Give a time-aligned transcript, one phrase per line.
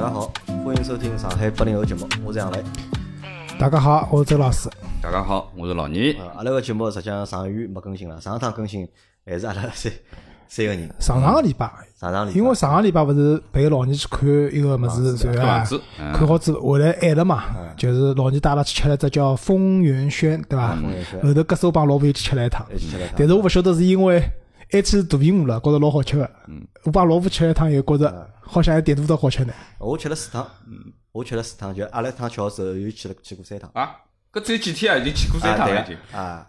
[0.00, 0.32] 大家好，
[0.64, 2.62] 欢迎收听上海八零后节目，我是杨磊。
[3.58, 4.70] 大家好，我是周老师。
[5.02, 6.12] 大家好，我是老倪。
[6.12, 8.88] 呃，阿拉个节目实际上上个月没更新了，上一趟更新
[9.26, 9.92] 还是阿拉三
[10.46, 10.88] 三个人。
[11.00, 15.64] 上上个礼拜，上上礼拜，因为上个礼拜勿是陪老倪去看一个么子，对伐房？
[15.64, 17.42] 子，嗯看好之后回来晚了嘛，
[17.76, 20.76] 就是老倪带阿拉去吃了只叫丰源轩，对伐？
[20.76, 24.22] 丰源轩后头隔手帮老婆又去吃了一趟，一起吃了一趟但是我勿晓得是因为
[24.70, 26.30] 爱吃肚皮饿了，觉着老好吃个。
[26.46, 29.52] 嗯我帮老婆吃了一趟，又觉着好像还点肚头好吃呢。
[29.78, 30.46] 我吃了四趟，
[31.12, 33.70] 我吃了四趟，就阿拉一趟吃好之后又去了去过三趟。
[33.74, 33.96] 啊，
[34.32, 35.96] 搿只有几天啊，已经去过三趟了，已经。
[36.12, 36.46] 啊，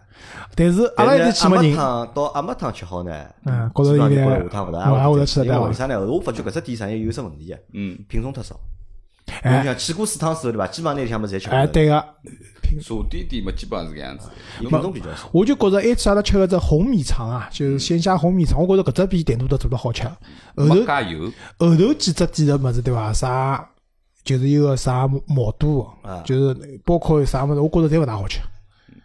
[0.55, 1.75] 但是阿拉已经去没人，
[2.13, 3.11] 到阿妈趟吃好呢，
[3.45, 5.99] 嗯觉得基本上有点就觉得下趟勿大我也会得会吃为为啥呢？
[5.99, 8.59] 我发觉搿只点上有只问题个，嗯，品种太少。
[9.43, 10.67] 哎去过四趟之后对伐？
[10.67, 12.03] 基本上那里向么侪吃过哎，对个，
[12.81, 14.29] 茶点店嘛，基本上是搿样子。
[14.59, 15.29] 伊品种比较少。
[15.31, 20.03] 我就觉着埃次阿拉吃个只红米肠啊，就是鲜虾红米肠，我觉着搿只比点肚头做得好吃。
[20.03, 23.11] 后头没加油，后头几只点的物事对伐？
[23.13, 23.69] 啥
[24.23, 28.39] 就是有个啥毛肚啊，就是包括啥物事，我觉着侪勿大好吃。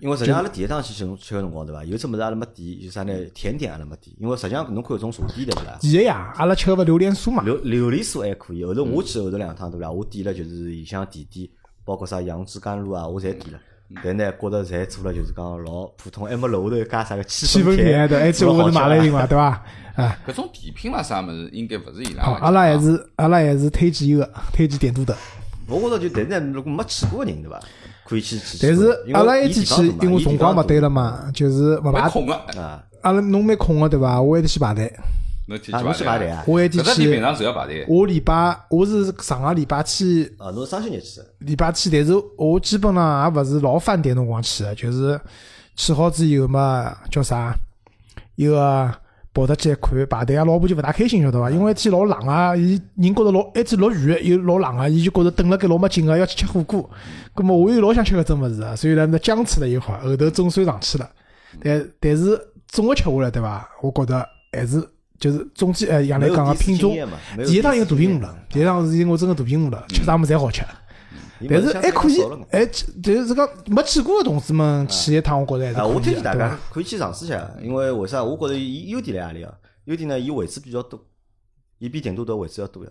[0.01, 1.83] 因为实际上阿拉第一趟去吃吃个辰光对伐？
[1.85, 3.13] 有只物事阿拉没点，有啥呢？
[3.33, 5.79] 甜点阿拉没点，因为实际上侬看搿种茶点对勿啦？
[5.81, 9.91] 第一呀，阿拉吃个勿榴莲酥嘛，榴榴莲酥还可以，后头我去后头两趟对勿啦？
[9.91, 11.49] 我点了就是里向甜点，
[11.85, 13.59] 包括啥杨枝甘露啊，我侪点了。
[14.03, 19.63] 但呢，觉着侪做了就是讲老普通，还没楼头加啥个气气氛甜的，而且我是马来人嘛，对伐？
[19.95, 22.25] 啊，搿种甜品嘛啥物事，应该勿是伊拉。
[22.25, 25.15] 阿拉还是阿拉还是推荐一个，推荐点肚头。
[25.69, 27.61] 我觉着就但是呢，如果没去过个人对伐？
[28.05, 28.59] 可以去去。
[28.61, 32.09] 但是阿拉一一起去，因为辰光勿对了嘛，就是勿排。
[32.09, 34.21] 空个，啊，阿拉侬蛮空个对伐？
[34.21, 35.05] 我还得去排队，啊，
[35.47, 36.39] 侬去去侬去排队啊？
[36.39, 36.45] 啊？
[36.47, 37.23] 我还得搿只店平。
[37.23, 37.85] 常是要排队。
[37.89, 45.21] 我礼拜我是上个礼拜去啊，侬是双休日去的，礼拜去，但是我基本上也勿是老饭点辰光去的，就是
[45.77, 47.55] 去好之后嘛，叫啥，
[48.37, 48.91] 一个
[49.35, 51.51] 跑得去一看排队啊，老婆就勿大开心，晓得伐？
[51.51, 56.89] 因为一天老冷啊，伊人觉着老一天落雨又老冷啊，伊就觉着等了该老没劲个，要去吃火锅。
[57.35, 61.11] 葛么我又老想吃搿种物事啊，所以呢，那僵持了一会儿，后头总算上去了。
[61.63, 63.69] 但但是总个吃下来，对伐？
[63.83, 64.81] 我觉着还是
[65.19, 66.97] 就是中间呃，杨没有澜讲个品种
[67.47, 70.63] 第一趟因为肚皮饿了，第一趟是因为我真个肚皮饿了，吃啥物事侪好吃。
[71.49, 72.65] 但是还可以，哎，
[73.03, 78.23] 就是讲没去过的同志们去一趟，我觉着还是啊，我推荐大家可以去尝试一下，因为为啥？
[78.23, 79.53] 我觉着伊优点辣何里啊？
[79.85, 80.99] 优点呢，伊位置比较多，
[81.79, 82.91] 伊比点都的位置要多呀。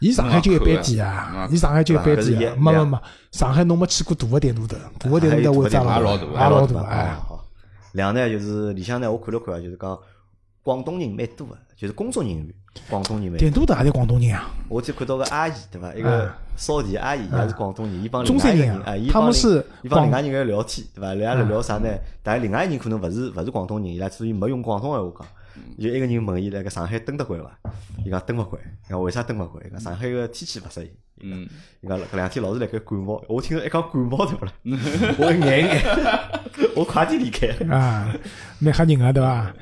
[0.00, 2.98] 伊上海就一般店嗯啊，伊上海就一般搿是一店啊，没没没，
[3.32, 7.42] 上海侬没去过大个点肚头，大个点肚头位置也老大也老大，啊哎，好。
[7.92, 9.98] 两呢，就是里向呢，我看了看啊，就是讲
[10.66, 12.52] 广东人蛮多个，就是工作人员，
[12.90, 13.38] 广东人蛮多。
[13.38, 15.94] 点多的也是广东人啊，我就看到个阿姨对伐？
[15.94, 21.14] 一个扫地阿姨也是广东人，伊帮另中外一个山人啊他帮另们是伊帮另外一个人聊天对伐？
[21.14, 21.88] 两个人聊啥呢？
[22.20, 25.28] 但另外一个人可能勿是勿是广东人，伊拉所以没用广东闲话讲。
[25.78, 27.56] 就一个人问伊辣盖上海蹲得惯伐？
[28.04, 29.64] 伊讲蹲勿惯，伊讲为啥蹲勿惯？
[29.64, 30.90] 伊讲上海个天气勿适应。
[31.20, 31.48] 嗯，
[31.80, 34.52] 伊讲搿两天老是辣盖感冒，我听到一讲感冒对勿啦？
[35.16, 35.82] 我眼眼，
[36.74, 37.46] 我快点离开。
[37.72, 38.12] 啊，
[38.58, 39.54] 蛮吓人个对伐？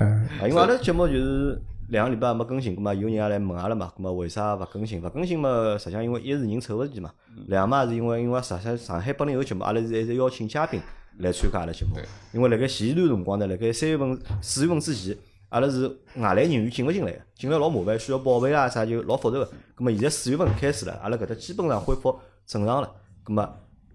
[0.00, 5.02] 嗯，啊，因为阿拉节目就是两个礼拜没更新，葛末有人也来问阿拉嘛，葛末为啥勿更新？
[5.02, 7.12] 勿更新嘛，实际上因为一是人凑勿齐嘛，
[7.46, 10.80] 两嘛是因为因为上海上海本来有节目，阿拉是一直邀请嘉宾
[11.18, 15.16] 来参加阿拉节目对，因为辣盖前一段辰光呢，辣盖三月份、四月份之前。
[15.50, 19.44] 阿拉是外来人员进勿进来个，进来老麻烦，需要报备啊啥就老复杂个。
[19.76, 22.88] 咁么现在四月份开始了，阿拉搿搭基本上恢复正常了。
[23.24, 23.42] 葛末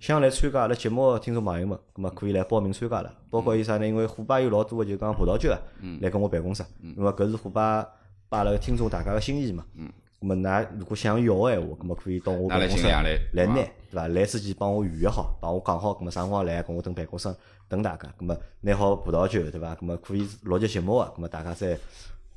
[0.05, 3.11] 想来参加阿拉节目个听众朋友们，葛末可以来报名参加了。
[3.31, 3.87] 包括有啥呢？
[3.87, 5.57] 因为虎爸有老多个就讲葡萄酒啊，
[5.99, 7.83] 来跟我办公室，因为搿是虎爸
[8.29, 9.65] 把阿拉个听众大家个心意嘛。
[10.21, 13.01] 葛末㑚如果想要个闲话，葛末可以到我办公室来
[13.33, 14.07] 来拿，对对伐？
[14.09, 17.35] 来之前帮我预约好，帮我讲好，葛末啥辰光来，跟我等办公室
[17.67, 18.07] 等大家。
[18.15, 19.73] 葛末拿好葡萄酒，对伐？
[19.73, 21.75] 葛末可以录节节目个，葛末大家再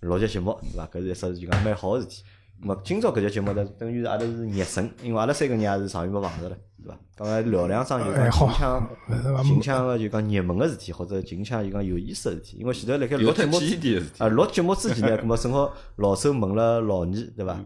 [0.00, 0.87] 录节节目，对伐？
[0.87, 2.23] 搿是一桩就讲蛮好个事体。
[2.61, 6.99] 葛末今朝搿节节目呢，等于是阿拉是热身，因为阿拉三个人也是上月没碰着了，对伐？
[7.17, 8.88] 刚才聊两桩就讲近腔
[9.44, 12.56] 近腔个就讲热门个事体，或者近腔就讲有意思个事体。
[12.59, 13.59] 因为前头辣盖录节目。
[14.19, 17.56] 啊，录节目之前呢，葛末 正好老周问了老二，对伐？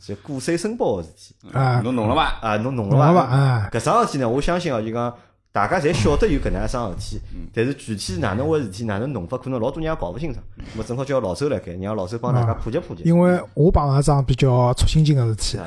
[0.00, 1.34] 就过岁申报个事体。
[1.52, 2.38] 啊，侬弄了伐？
[2.40, 3.26] 啊，侬弄弄了了伐？
[3.26, 5.14] 伐啊搿桩事体呢，我相信哦，就讲
[5.52, 7.20] 大家侪晓得有搿能一桩事体，
[7.52, 10.42] 但是具体是哪能回事体，哪能弄法，可能老多人也搞勿清爽。
[10.56, 13.02] 那么正好叫老周来盖，让老周帮大家普及普及。
[13.04, 15.58] 因为我碰上一桩比较戳心经个事体，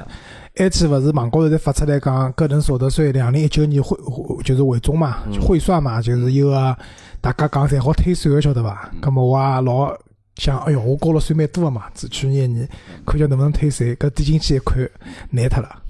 [0.55, 6.75] 埃次勿是网高头侪发出来讲个人所得税两零一九年汇汇就是汇总嘛，汇算嘛，就是一个
[7.21, 8.89] 大家讲侪好退税个，晓得伐？
[8.99, 9.95] 葛末我也老
[10.37, 12.67] 想，哎哟，我交了税蛮多个嘛，自去年一年
[13.05, 14.89] 看叫能勿能退税，搿点进去一看，
[15.29, 15.83] 难脱了。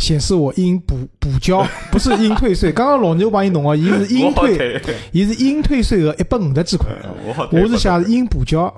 [0.00, 2.72] 显示我应补补交， 不是应退税。
[2.72, 6.88] 刚刚老牛帮伊弄个，伊是应退，退，伊是应退税额一百五十几块。
[7.52, 8.72] 我是写是应补交，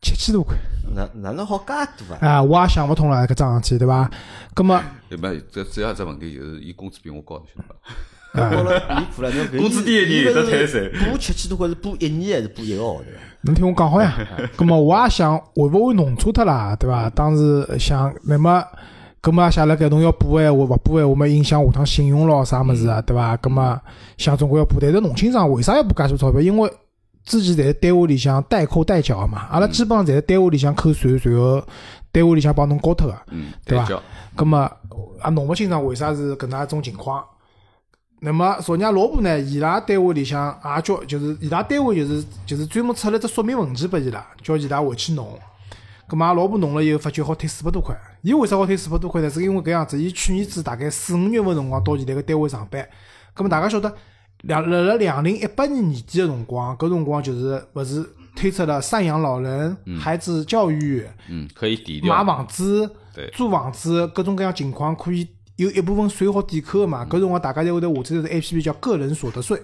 [0.00, 0.56] 七千多块
[0.94, 1.66] 哪哪能好介
[1.98, 2.18] 多啊？
[2.28, 2.42] 啊！
[2.42, 4.10] 我也想勿通了搿桩事体，对伐？
[4.54, 5.30] 葛么 对吧？
[5.52, 8.50] 这只要一只问题就是，伊工资比我高，晓得伐？
[8.50, 13.04] 高了离谱了， 工资低一年有得退税补七千多块是补一年还是补一个号头？
[13.42, 14.14] 侬听我讲好呀。
[14.56, 17.10] 葛么我也想会勿会弄错脱啦，对伐？
[17.10, 18.62] 当时想，那么
[19.24, 23.34] 葛么写辣盖侬要补个闲话，勿补个闲话么影响下趟信用咯，啥物事啊，对伐？
[23.38, 23.80] 葛么
[24.18, 26.42] 想总归要补，但是弄清爽为啥要补介许多钞票？
[26.42, 26.70] 因为
[27.24, 31.66] 之前侪是单位里向代扣代缴个嘛，阿拉基本上侪是单位里向扣税，然后
[32.12, 33.16] 单位里向帮侬交脱个。
[33.30, 33.88] 嗯，对伐
[34.36, 34.70] 葛么
[35.24, 37.24] 也弄勿清爽为啥是搿能一种情况。
[38.20, 45.26] 那么昨日老婆呢，伊拉单位里向也叫，就是伊拉单位就是就是专门出了只说明文件拨伊拉，叫伊拉回去弄。
[46.06, 47.96] 葛么阿拉老婆弄了以后，发觉好退四百多块。
[48.24, 49.28] 伊为啥好退四百多块呢？
[49.28, 52.88] 是因为搿样子，伊去年子大概四五月份辰光到现在个单位上班。
[53.34, 53.94] 葛么大家晓得，
[54.44, 58.02] 两辣辣两零一八年年底个辰光，搿辰光就是勿是
[58.34, 61.06] 推出了赡养老人、孩子教育。
[61.28, 67.04] 嗯，可以抵掉买房子对、租房子，各种各样情况可以有一部分税好抵扣个嘛。
[67.04, 69.60] 搿辰光大家侪会得下载一个 A P P 叫个人所得税，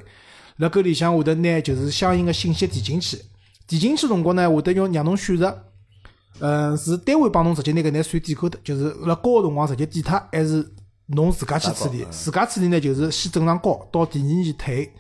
[0.59, 3.17] 辣搿里向会得拿就是相应个信息填进去，
[3.67, 5.65] 填进去辰光呢会得要让侬选择，
[6.41, 10.67] 嗯，是单位帮侬直接拿搿眼税抵扣的，就是辣交个辰光直接抵脱，还是
[11.07, 12.05] 侬自家去处理？
[12.11, 14.93] 自家处理呢就是先正常交，到第二年退。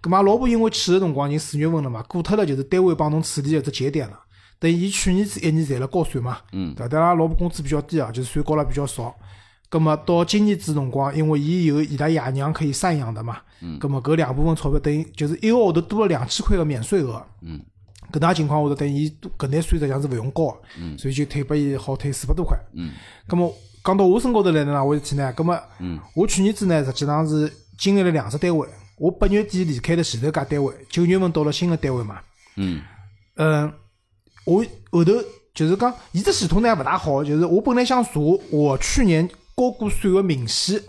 [0.00, 4.18] 咁嘛，老婆因为去个辰光已经四月份了嘛，过脱了就是单位帮侬处理个只节点了。
[4.60, 6.88] 等于伊去年子一年赚了高税嘛，嗯对伐？
[6.88, 9.14] 但阿拉老婆工资比较低啊，就是税交了比较少。
[9.70, 17.22] 咁么到今年子辰光，因为伊有伊拉爷娘可以赡养的嘛，嗯咁么搿两部分钞票等于就是一个号头多了两千块个免税额。
[17.42, 17.60] 嗯，
[18.12, 22.58] 搿能介情况下头，等于伊搿眼税实际上是勿用交个，所以就退拨伊好退四百多块。
[22.74, 22.90] 嗯，
[23.28, 25.32] 咁么讲到我身高头来呢，哪回事体呢？
[25.36, 28.68] 咁么，嗯，我去年子呢，实际上是经历了两只单位。
[28.98, 32.18] 我八月底离开了前头家单位，九月份到了新的单位嘛。
[32.56, 32.82] 嗯
[33.36, 33.72] 嗯，
[34.44, 35.12] 我后头
[35.54, 38.10] 就是讲，伊只系统呢也勿大好，就是我本来想查
[38.50, 40.80] 我去年交过税个明细，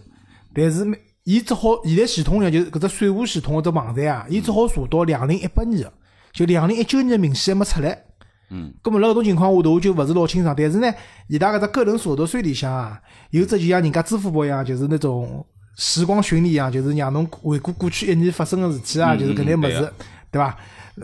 [0.54, 5.94] 但是没伊只好现在系统上就是搿只税务系统搿只网站啊，伊只好查到两零一八年个，
[6.32, 8.06] 就两零一九年个明细还没出来。
[8.52, 10.56] 嗯，咁么辣搿种情况下头，我就勿是老清爽。
[10.58, 10.92] 但是呢，
[11.28, 13.00] 伊拉搿只个人所得税里向啊，
[13.30, 15.46] 有只就像人家支付宝一样，就是那种
[15.78, 19.94] 时光巡礼一样，就是让侬回顾过去一年发生个事体啊，嗯就是搿眼物对事，
[20.32, 20.58] 对伐？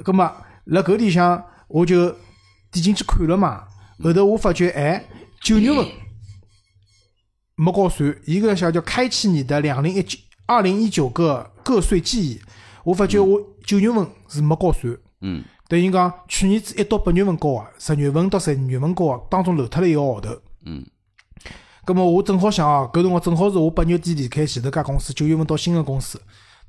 [0.03, 0.31] 咁么
[0.65, 2.09] 辣搿里向我就
[2.71, 3.63] 点进去看了嘛，
[4.03, 5.05] 后头我发觉，哎，
[5.43, 5.85] 九月份
[7.55, 10.17] 没交税，伊搿想叫开启你的两零一九
[10.47, 12.41] 二零一九个个税记忆，
[12.83, 14.97] 我发觉我九月份是没交税。
[15.25, 20.29] 嗯等于讲去年子一到八月份交个，十月份到十二月份交个，当中漏脱了一个号头。
[20.65, 20.85] 嗯
[21.85, 26.19] 咁么我正好想啊，搿辰光正好是我八月底离开前头家公司，九月份到新个公司。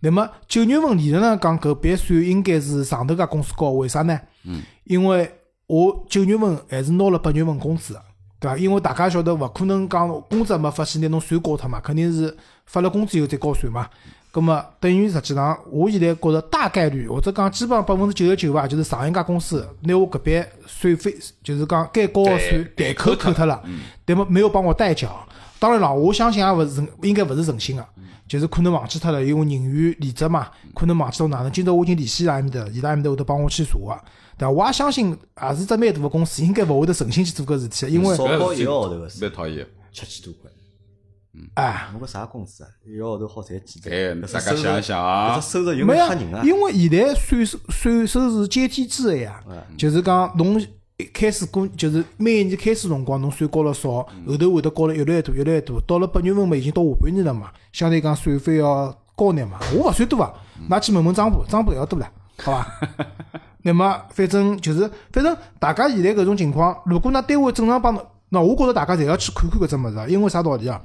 [0.01, 4.21] 那么九月份理论上讲，搿笔税应该是上头家公司交，为啥呢？
[4.45, 5.31] 嗯，因为
[5.67, 8.03] 我九月份还是拿了八月份工资的，
[8.39, 8.59] 对伐？
[8.59, 12.37] 因为大家晓得勿可能讲工资还没发先拿侬算高脱嘛，肯定是
[12.67, 13.89] 发了工资以后再交税嘛。
[14.33, 23.63] 咁么等于实际上，我现在觉着大概率或者讲基本上百分之九十九伐，就是上一家公司拿我搿笔税费，就是讲该交个税代扣扣脱了，
[24.05, 25.27] 但么没有帮我代缴。
[25.59, 27.87] 当然了，我相信也勿是应该勿是诚心个，
[28.29, 31.51] 就是可能忘记脱了，因为人员离职嘛，可能忘记到哪能。
[31.51, 33.99] 今朝我已经联系伊拉埃面搭，伊拉埃面搭会得帮我去查个，
[34.37, 34.51] 对伐？
[34.51, 39.67] 我也相信，也是只蛮大个公司，应该勿会得诚心去做搿事体的，因为少交一个号头个税，蛮讨厌。
[39.93, 40.51] 七千多块。
[41.55, 42.71] 哎，侬搿啥工资啊？
[42.85, 44.23] 一个号头好赚几哎钿？
[44.23, 49.43] 搿大家想一想啊搿只收入有没吓人啊！，因为现在税收税收是阶梯制个呀，
[49.77, 50.61] 就是讲侬
[50.99, 53.91] 一开始过，就是每一年开始辰光侬税交了少，
[54.27, 55.81] 后头会得交了越来越多，越来越多。
[55.83, 59.59] 到了八月份嘛，已经到下半年了嘛，相对讲税费要高眼嘛。
[59.75, 60.33] 我勿算多啊，
[60.71, 62.67] 㑚去问问张浦，张部要多了，好伐？
[63.63, 70.81] 那么反正就是，反正大家现在搿种情况，如果㑚单位正常帮侬，那我觉着大家侪要去看看搿只物事啊，因为啥道理啊？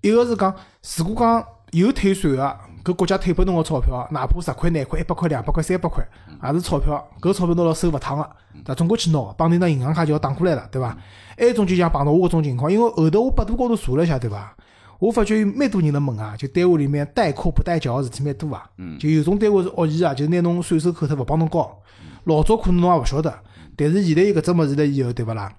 [0.00, 0.54] 一个是讲，
[0.96, 6.02] 如果讲有退税个，搿国家退拨侬个钞票，哪怕十块、廿块、一百块、两百块、三百块，
[6.42, 8.30] 也是钞票，搿钞票拿了手勿烫个，
[8.64, 8.74] 对伐？
[8.74, 10.96] 总归去拿，绑定张银行卡就要打过来了，对伐？
[11.36, 14.56] 还种就像碰到我搿种情况，因为后头我百度高头查了一下，对伐？
[14.98, 18.68] 我发觉有蛮多人辣问啊，就单位里面代扣不代缴个事体蛮多啊。
[18.98, 21.78] 就有种单位是恶意啊，就拿侬税收扣脱勿帮侬交。
[22.24, 23.38] 老早可能侬也勿晓得，
[23.76, 25.52] 但是现在有搿只物事了以后，对勿啦？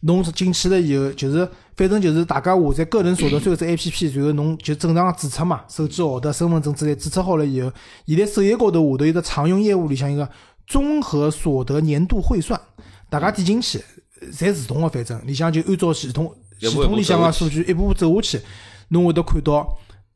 [0.00, 7.72] 侬是进去了以后，就是反正就是大家下载个人所得税搿只 A P P，然后侬就正常地注册嘛，手机号头、身份证之类注册好了以后，
[8.06, 10.28] 现在首页高头下头有个常用业务里向一个
[10.66, 12.60] 综合所得年度汇算，
[13.08, 13.82] 大家点进去，
[14.32, 18.40] 侪自动个，反正里向就按照系统系统里向个数据一步步走下去，
[18.88, 19.66] 侬会得看到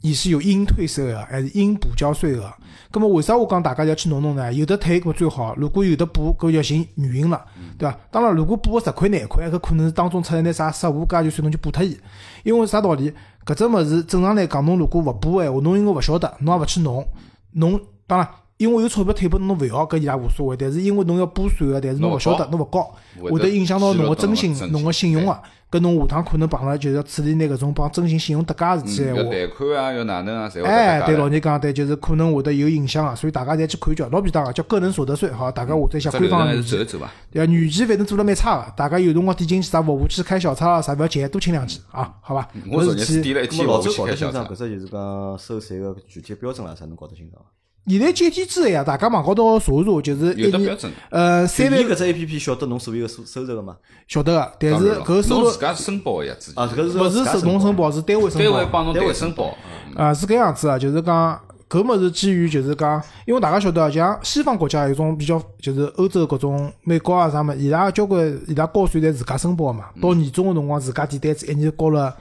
[0.02, 2.52] 你是有应退税额还是应补交税额？
[2.92, 4.52] 那么为啥我讲大家要去弄弄呢？
[4.52, 7.44] 有的退搿最好，如果有的补，搿要寻原因了，
[7.76, 7.98] 对伐？
[8.10, 11.98] 当然，如果补个十块廿块，搿可能是当中出现点啥失误，搿就算侬就补脱伊。
[12.44, 13.12] 因为啥道理？
[13.44, 17.06] 搿只物事正常来讲，侬如果勿补个闲话，侬应该勿晓得，侬也勿去弄，
[17.52, 18.28] 侬当然。
[18.56, 20.56] 因为有钞票退拨侬，侬勿要，搿伊拉无所谓。
[20.56, 22.90] 但是因为侬要补税个，但是侬勿晓得，侬勿交，
[23.30, 25.38] 会得影响到侬个征信、侬个信用个。
[25.68, 29.20] 搿侬下趟可能碰了就是要处理拿搿种帮征信、信用搭界事体闲话。
[29.20, 36.86] 要贷款啊，要哪能啊，侪会哎，对老人讲对，就是可能会得有影响个，所以大家侪去看叫，老便当个，叫个人所得税，好，大家下载一下官方软件。
[36.86, 42.48] 对啊，软件反正做了蛮差个，大家有辰光点进去啥服务器开小差啊啥，勿要钱，多请两句啊，好伐？
[42.70, 47.44] 我昨日点了一天，老周搞得清爽，搿只就是讲收税个具体标准啦，啥能搞得清爽？
[47.88, 50.90] 现在简体字个呀，大家网高头查查，就是有的标准。
[51.08, 51.80] 呃，三万。
[51.80, 53.76] 搿只 A P P 晓得侬所有个收收入个嘛？
[54.08, 55.44] 晓得个，但是搿收入。
[55.44, 56.60] 侬自家申报个呀，自己。
[56.60, 58.50] 啊，搿是勿是是侬申报，是单位申报。
[58.50, 59.56] 单位帮侬单位申报。
[59.94, 61.40] 啊，是搿样子啊，就是讲
[61.70, 69.84] 搿物事基于就是讲，因为大家晓得，像西方国家有种比较，就是欧洲搿种美国啊啥物，伊拉交关伊拉交税侪自家申报嘛。
[70.02, 72.12] 到年终个辰光，自家填单子，一年交了。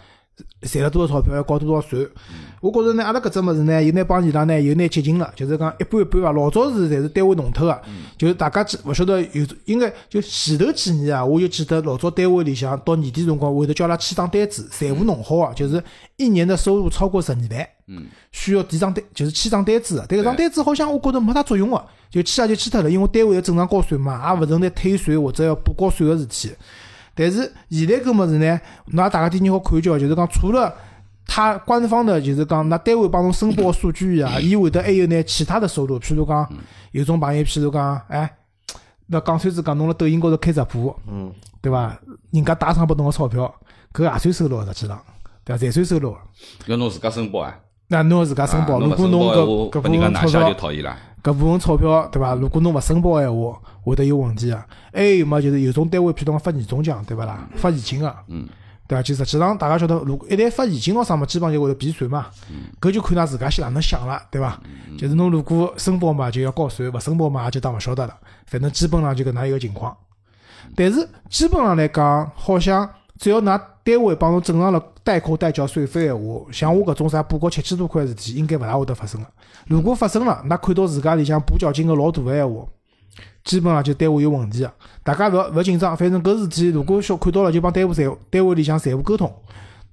[0.62, 2.08] 赚了多少钞票要交多少税？
[2.60, 6.32] 我觉着呢，阿拉搿只物事呢，有眼帮伊拉呢，有眼接近了，就是讲一半一半伐。
[6.32, 7.82] 老早是侪是单位弄脱个，
[8.18, 15.82] 就是大家记勿晓得有应该就前头几年啊，我就记得老早单位里向到年底辰光会得叫阿拉签张单子，财务弄好啊，就是
[16.18, 20.04] 一年的收入超过十二万，嗯，需要递张单，就是签张单子。
[20.10, 26.52] 但搿张单子好像我觉着没啥作用个，就签下就签脱了，因为单位要正常交税嘛，也勿存在退税或者要补交税个事体。
[27.16, 28.60] 但是现在搿物事呢，
[28.92, 30.74] 㑚大家点人好看叫，就是讲除了
[31.26, 36.48] 他官方的，就是讲㑚单位帮侬申报数据啊，伊会得还有呢其他的收入，譬如讲
[36.92, 38.30] 有种朋友，譬如讲，哎，
[39.08, 41.32] 那讲穿子讲侬辣抖音高头开直播，嗯，
[41.62, 41.98] 对伐？
[42.32, 43.54] 人家打赏拨侬个钞票，
[43.94, 45.02] 搿也算收入实际上，
[45.44, 45.66] 对伐？
[45.66, 46.16] 侪算收入。
[46.68, 47.58] 要侬自家申报啊？
[47.88, 50.56] 那侬要自家申报，如果侬搿搿部分钞票，
[51.26, 52.36] 搿部分钞票，对伐？
[52.36, 53.60] 如果侬勿申报闲话。
[53.86, 54.66] 会得有问题啊！
[54.92, 57.48] 还有嘛，就是有种单位，譬如讲发年终奖，对勿啦？
[57.56, 58.48] 发现金个，嗯，
[58.88, 59.04] 对伐？
[59.04, 62.26] 就实际上大家晓得，如果一旦发现金咾啥嘛，基本上就会得避税嘛。
[62.82, 64.60] 搿就看㑚自家先哪能想了，对伐？
[64.98, 68.18] 就是侬如果申报嘛，就要交税；勿申报嘛，就当勿晓得了。
[68.48, 69.96] 反正基本上就搿能一个情况。
[70.76, 72.90] 但是基本上来讲，好像
[73.20, 79.28] 只要㑚单位帮侬正常了代扣代缴税费闲话，像我搿种啥补交七千多块事体，应该勿大会得发生个。
[79.68, 82.66] 如果发生了，那看到自家里向补缴金额老大个闲话。
[83.44, 84.74] 基本上就单位有问题个，
[85.04, 89.32] 大家勿勿紧张，反正搿事体如果小看到了，就帮单位财单位里向财务沟通，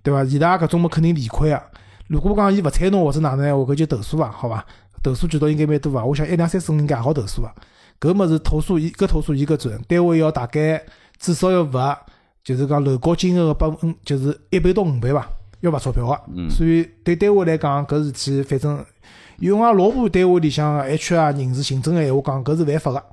[0.03, 0.25] 对伐？
[0.25, 1.63] 伊拉搿种么肯定理亏啊。
[2.09, 4.65] 如果讲伊勿睬侬或者哪能闲话，搿就投诉伐，好伐？
[5.03, 6.03] 投诉渠道应该蛮多伐？
[6.03, 7.53] 我想一两三四五应该也好投诉啊。
[8.01, 10.83] 搿物事投诉伊搿投诉伊搿准，单位要大概
[11.19, 12.07] 至少要罚，
[12.45, 15.29] 就是讲楼高金额个百分，就是一倍到五倍伐，
[15.61, 16.51] 要罚钞票个。
[16.51, 18.85] 所以对单位来讲，搿事体反正
[19.39, 23.05] 用我老婆单位里向个 HR 人事行政个闲话讲，搿是犯法个。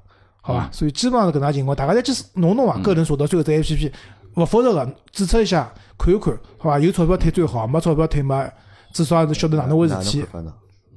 [0.41, 3.91] 好伐，所以基本上是搿能情况，大家再去弄弄伐，个人所得税搿只 A P P，
[4.35, 6.79] 勿复杂个，注册一下看一看，好伐？
[6.79, 8.49] 有钞票退最好，没钞票退嘛，
[8.93, 10.25] 至少还是晓得哪能回事体。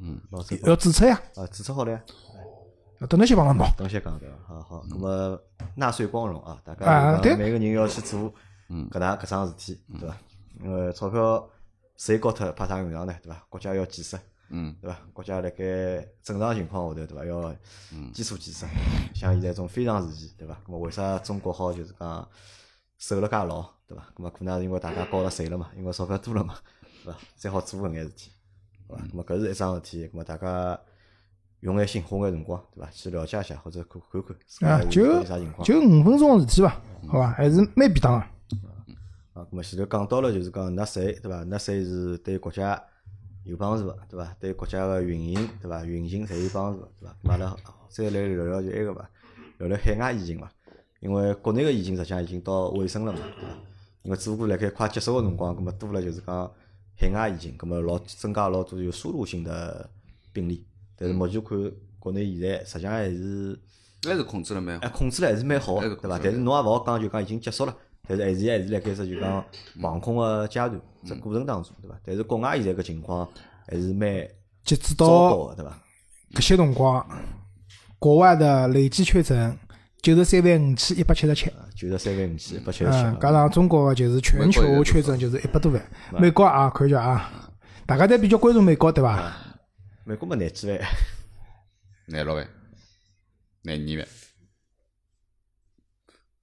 [0.04, 0.18] 嗯，
[0.64, 1.20] 要注册呀。
[1.36, 2.00] 啊，注册好了。
[3.06, 3.66] 等那些帮忙弄。
[3.76, 4.36] 等些讲对伐？
[4.46, 5.40] 好好，那么
[5.74, 8.32] 纳税光荣啊，大家每个人要去做
[8.68, 10.16] 搿能搿桩事体，对伐？
[10.62, 11.48] 因为钞票
[11.96, 13.14] 谁交脱，派啥用场呢？
[13.22, 13.44] 对伐？
[13.48, 14.18] 国家要建设。
[14.54, 14.98] 嗯，对伐？
[15.12, 15.64] 国家辣盖
[16.22, 17.24] 正常情况下头，对伐？
[17.24, 17.54] 要
[18.12, 18.66] 基础建设，
[19.14, 20.56] 像现在种非常时期，对伐？
[20.66, 22.28] 那么为啥中国好就是讲
[22.98, 24.04] 守了介牢，对伐？
[24.16, 26.54] 那么可能是因为大家交了税了嘛，因为钞票多了嘛，
[27.02, 27.18] 对伐？
[27.36, 28.30] 才好做搿眼事体，
[28.86, 29.02] 对伐？
[29.10, 30.78] 那么搿是一桩事体，那么大家
[31.62, 32.90] 用眼心，花眼辰光，对伐？
[32.92, 34.22] 去了解一下或者看看
[34.60, 35.24] 看，啊，就
[35.64, 36.80] 就五分钟个事体伐？
[37.08, 37.30] 好伐？
[37.30, 38.18] 还是蛮便当个。
[39.34, 41.42] 啊，咾么前头讲到了就是讲纳税，对伐？
[41.44, 42.80] 纳税是对国家。
[43.44, 44.36] 有帮助个，对伐？
[44.38, 45.84] 对国家个运营，对伐？
[45.84, 47.32] 运行侪有帮助个，对伐？
[47.32, 47.56] 阿拉
[47.88, 49.10] 再来聊聊就埃个伐？
[49.58, 50.48] 聊聊海外疫情伐？
[51.00, 53.48] 因为国内个疫情实际上已经到尾声了嘛，对伐？
[54.04, 56.48] 因为只不过辣盖快结束个辰光，葛末多了就是讲
[56.96, 59.90] 海外疫情，葛末老增加老多有输入性的
[60.32, 60.64] 病例。
[61.02, 61.58] 但是目前看
[61.98, 63.58] 国内现在实际上还是
[64.04, 66.20] 还是控制了蛮好，控制了还是蛮好，对伐？
[66.22, 67.76] 但是侬也勿好讲就讲已经结束了。
[68.06, 69.44] 但是还是还是辣盖只就讲
[69.80, 71.96] 防控个阶段，只过程当中，对伐？
[72.04, 73.28] 但是国外现在个情况
[73.68, 74.08] 还是蛮
[74.64, 75.76] 截止到对伐？
[76.34, 77.04] 搿些辰光，
[77.98, 79.58] 国外的累计确诊
[80.00, 83.20] 九十三万五千一百七十七，九十三万五千一百七十七。
[83.20, 85.80] 加上中国个就是全球确诊就是一百多万。
[86.18, 87.30] 美国啊，看一下啊，
[87.86, 89.32] 大家侪比较关注美国对伐？
[90.04, 90.78] 美国嘛，廿几万，
[92.06, 92.44] 廿六万，
[93.62, 94.08] 廿二万。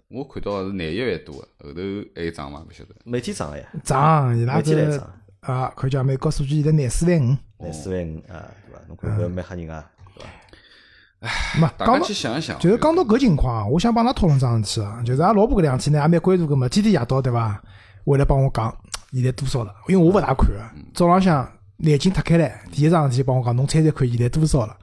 [0.08, 1.82] 我看到是廿一万多个，后头
[2.16, 2.60] 还有涨伐？
[2.62, 2.96] 勿晓得。
[3.04, 3.68] 每天涨个呀。
[3.84, 5.02] 涨，伊拉是
[5.42, 8.82] 啊，看叫美国数据现在廿四万五，廿四万五啊，对伐？
[8.88, 11.60] 侬看搿蛮吓人啊，对伐？
[11.60, 17.62] 没大家讲到去想一想，就是讲到搿情况啊，我想帮㑚讨论桩事体啊，就是阿拉老婆搿两天呢也蛮关注搿么，天天夜到对伐？
[18.06, 18.74] 回来帮我讲
[19.12, 20.74] 现在多少了，因为我勿大看啊。
[20.94, 21.46] 早浪向
[21.80, 24.76] 眼睛脱开来，第一桩事体帮我讲，侬猜猜看现在多少了，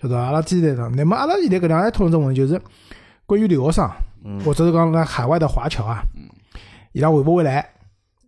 [0.00, 0.22] 晓得伐？
[0.22, 2.60] 阿拉天天在那么阿拉现在搿两天讨论只问题就是
[3.24, 3.90] 关于留学生，
[4.44, 6.02] 或者是讲辣海外的华侨啊，
[6.92, 7.66] 伊拉回勿回来？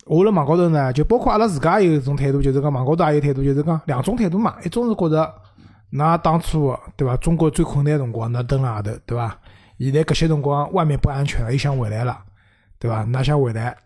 [0.06, 4.56] 我辣网高头呢，就包括阿拉自家也有一种态度，就是讲网高头也有态度，就是讲两种态度嘛。
[4.64, 5.34] 一种是觉着，
[5.92, 7.14] 㑚当初对伐？
[7.18, 9.38] 中国最困难个辰光，㑚蹲辣外头对伐？
[9.78, 12.18] 现在搿些辰光外面不安全了，又想回来了，
[12.78, 13.04] 对伐？
[13.04, 13.76] 㑚想回来，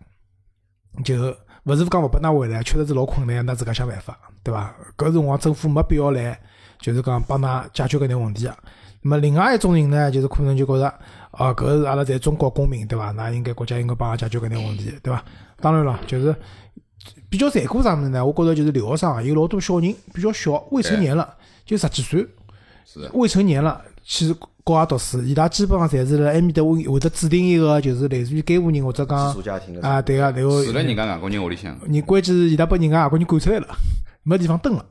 [1.03, 4.75] 就勿是讲勿拨㑚回来，确实是老困难，㑚自家想办法，对伐？
[4.97, 6.37] 搿辰光政府没必要来，
[6.79, 8.57] 就是讲帮㑚解决搿眼问题啊。
[9.01, 10.93] 那么另外一种人呢，就是可能就觉着，
[11.31, 13.11] 哦，搿是阿拉侪中国公民，对伐？
[13.11, 15.23] 那应该国家应该帮阿拉解决搿眼问题，对伐？
[15.61, 16.35] 当然了，就是
[17.29, 21.33] 比较残酷啥物事呢，我觉着就是留学生啊，有老多小人比较小，未成年了，
[21.65, 22.27] 就十几岁，
[22.85, 29.19] 是，未成年了去国外读书，伊拉基本上侪是辣埃面搭会会得指定一个就是类似于监护人或者寄讲
[29.81, 33.67] 啊，对个，然后住辣人家外国人屋里向，你关键是伊拉把人家外国人赶出来了，
[34.23, 34.85] 没地方蹲了，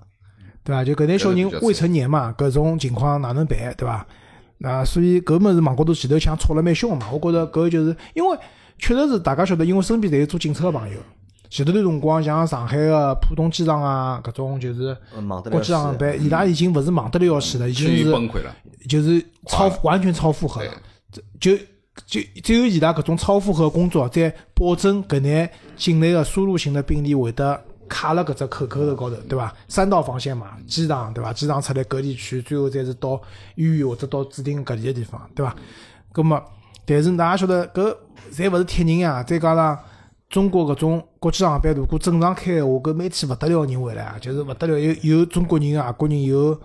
[0.65, 0.85] 对伐？
[0.85, 4.07] 就搿眼小人未成年嘛，搿种情况哪能办，对伐？
[4.59, 8.39] 那所以搿物事网高头前头枪吵了蛮凶个嘛，我觉着搿就是因为
[8.79, 10.97] 确实是大家晓得，因为身边侪有做警察个朋友，
[11.53, 14.97] 前头段辰光像上海个浦东机场啊，搿种就是
[15.51, 18.57] 国际航班，伊拉已经勿是忙得了要死了，已经是崩溃了。
[18.89, 20.73] 就是超完全超负荷了。
[21.39, 21.55] 就
[22.07, 29.55] 就只有伊拉搿种超负荷工作，在保证搿眼境内个输入型的病例会得卡辣搿只口口头高头，对伐？
[29.69, 31.35] 三道防线嘛，机场对伐？
[31.35, 33.21] 机场出来隔离区，最后再是到
[33.57, 35.55] 医院或者到指定隔离个地方，对伐？
[36.13, 36.43] 葛么，
[36.87, 37.95] 但是㑚也晓得搿
[38.33, 39.79] 侪勿是铁人呀，再加上。
[40.33, 46.59] 中国搿种国际航班，如果正常开闲话，搿每天勿得了人回来啊，就是勿得了，有有中国人、外国人，有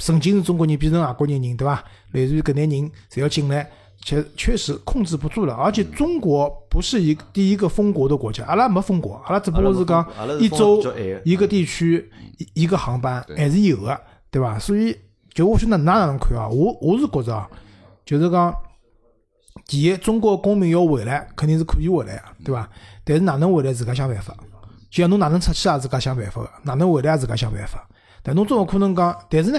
[0.00, 1.84] 曾经是中国人变成外国人人，对伐？
[2.10, 5.54] 类似于搿眼人侪要进来，确确实控制不住了。
[5.54, 10.04] 而且中国不是一个第一个封国的国家，阿拉没封国，阿拉只不过是讲
[10.40, 10.82] 一周
[11.24, 14.58] 一个地区一一个航班还是有的，对伐？
[14.58, 14.96] 所以
[15.32, 16.48] 就我晓得㑚哪能看啊？
[16.48, 17.48] 我我是觉着啊，
[18.04, 18.52] 就是讲。
[19.66, 22.68] 第一，中国公民要回来，肯定是可以回来啊，对伐？
[23.04, 24.34] 但是哪能回来，自家想办法。
[24.90, 27.88] 就像侬哪能出去也自家想办法个，哪能回来也自家想办法。
[28.22, 29.58] 但侬总勿可能讲，但是呢，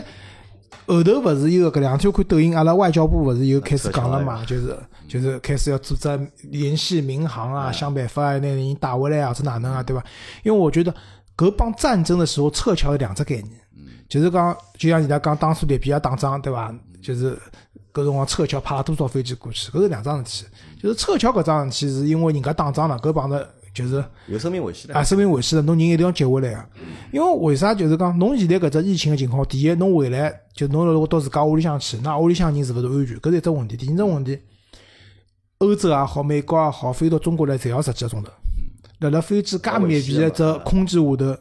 [0.86, 4.77] 后头勿是有个搿两天我看抖音，阿拉外交部勿是又开始讲了嘛，就是
[5.08, 10.03] 就是开始要组织联系民航啊，想办法拿人带回来啊，或者哪能啊，对伐？
[10.43, 10.93] 因为我觉得
[11.36, 13.49] 搿帮战争的时候撤侨是两只概念，
[14.08, 16.73] 就是讲就像伊拉讲当初利比亚打仗，对伐？
[17.01, 17.38] 就是
[17.93, 20.49] 搿辰光撤侨派了多少飞机过去，搿是两桩事体。
[20.82, 24.03] 就是撤侨搿桩事体是因为人家打仗了，搿帮着就是。
[24.27, 25.06] 有生命危险啊，的。
[25.06, 26.67] 生命危险了，侬人一定要接回来啊！
[27.12, 27.75] 因为为啥？
[27.75, 33.17] 就是讲，侬现在搿只疫情个情况，第一，侬回来就侬如果到自家屋里向去，那屋里向人是勿是安全？
[33.19, 33.77] 搿是一只问题。
[33.77, 34.39] 第二只问题，
[35.60, 38.32] 欧洲也好，美国也好，飞到中国来，侪要十几个钟头。
[38.99, 41.38] 辣辣飞机介密闭个只空间下头，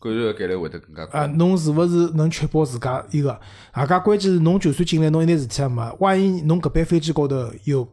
[0.00, 1.26] 感染个概率会得更加高啊，。
[1.26, 3.38] 侬是勿是能确保自家一个？
[3.72, 7.86] 啊，加关键是侬就算进来，侬一点事体也没，万一侬搿班飞机高头有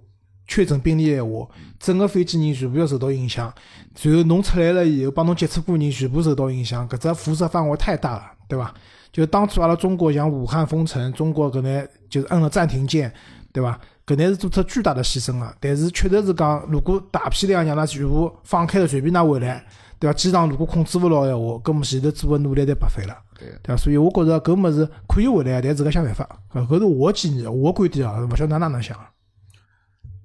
[0.48, 1.48] 确诊病例闲话，
[1.80, 3.54] 整个飞机人全部要受到影响。
[3.96, 8.74] 随后侬出来了以后，帮侬接触过人全部受到影响，搿只辐射范围太大了，对伐？
[9.12, 13.14] 就当初阿拉中国像武汉封城，中国搿眼就是摁了暂停键，
[13.52, 13.80] 对伐？
[14.06, 19.66] 搿眼是做出巨大的牺牲了，但是确实是讲，如果大批量让㑚全部放开了，随便㑚回来，
[20.04, 20.14] 对伐？
[20.14, 23.24] 机场如果控制勿牢闲话，搿么前头做个努力侪白费了。
[23.40, 23.78] 对，对伐？
[23.78, 26.28] 所以我觉着搿物事可以回来，但自家想办法。
[26.52, 29.00] 搿搿是我的建议，我的观点啊，勿晓得㑚哪能想。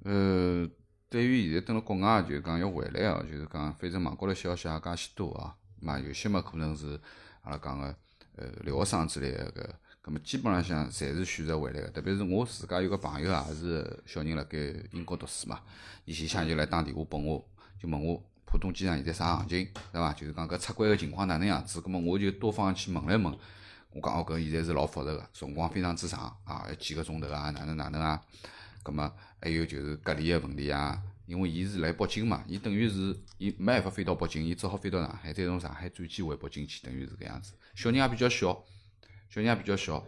[0.03, 0.67] 呃，
[1.09, 6.99] 对于现在蹲辣国外，就是讲要回来哦，就是讲反正网高头消息也介许多啊，嘛有些嘛可能是
[7.43, 7.95] 阿拉讲个
[8.35, 9.65] 呃留学生之类个搿，
[10.01, 11.87] 葛末基本浪向侪是选择回来个。
[11.91, 14.57] 特别是我自家有个朋友也是小人辣盖
[14.91, 15.61] 英国读书嘛，
[16.03, 17.45] 伊前向就来打电话拨我，
[17.81, 20.11] 就问我浦东机场现在啥行情，对伐？
[20.13, 23.25] 就是讲搿出关个情况哪能样子，葛末我就多方去问了问。
[23.91, 28.19] 我讲哦，搿现在是老复杂个，辰光非常之长啊，要几个钟头啊，哪能哪能啊。
[28.81, 37.53] 葛末还有就是隔离个问题啊，因为伊是辣北京嘛，伊等于是伊没办法飞到北京，伊只好飞到上海，再从上海转机回北京去，等于是搿样子。
[37.75, 38.63] 小人也比较小，
[39.29, 40.03] 小人也比较小。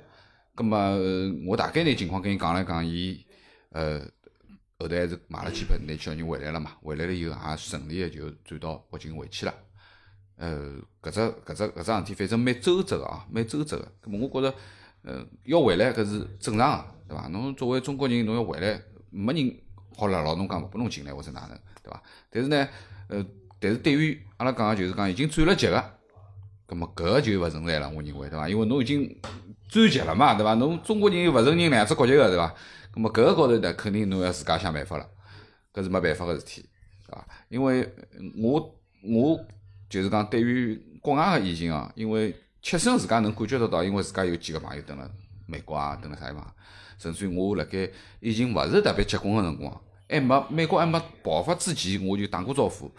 [0.55, 3.25] 葛末呃我大概拿情况跟伊讲了讲，伊
[3.69, 4.07] 呃
[4.81, 9.53] 后头还是买了机票，拿小人回来了嘛，回来了以后也顺利个就转到北京回去了。
[10.37, 13.91] 呃，搿只搿只搿桩事体，反正蛮周折个啊，蛮周折个。
[14.01, 14.55] 葛末我觉着，
[15.03, 17.27] 呃，要回来搿是正常个，对伐？
[17.27, 19.55] 侬作为中国人，侬要回来，没人
[19.95, 21.49] 好辣牢侬讲勿拨侬进来或者哪能，
[21.83, 22.01] 对伐？
[22.31, 22.67] 但是呢，
[23.07, 23.23] 呃，
[23.59, 25.93] 但是对于阿拉讲就是讲已经转了籍个，
[26.65, 28.49] 葛末搿个就勿存在了，我认为对伐？
[28.49, 29.15] 因为侬已经
[29.69, 30.55] 转籍了嘛，对伐？
[30.55, 32.51] 侬中国人又勿承认两只国籍个，对伐？
[32.91, 35.07] 葛末搿个高头呢，肯定侬要自家想办法了，
[35.73, 36.69] 搿是没办法个事体，
[37.07, 37.27] 对伐？
[37.49, 37.89] 因为
[38.37, 39.39] 我我
[39.89, 45.09] 就是讲对于国外个疫情哦，因为切身自家能感觉得到，因为自家有几个朋友蹲辣
[45.47, 46.53] 美国啊，蹲辣啥地方，
[46.97, 52.91] 甚至于我辣盖疫情勿是特别结棍个辰光，还没美国还没爆发之前，我就打过招呼。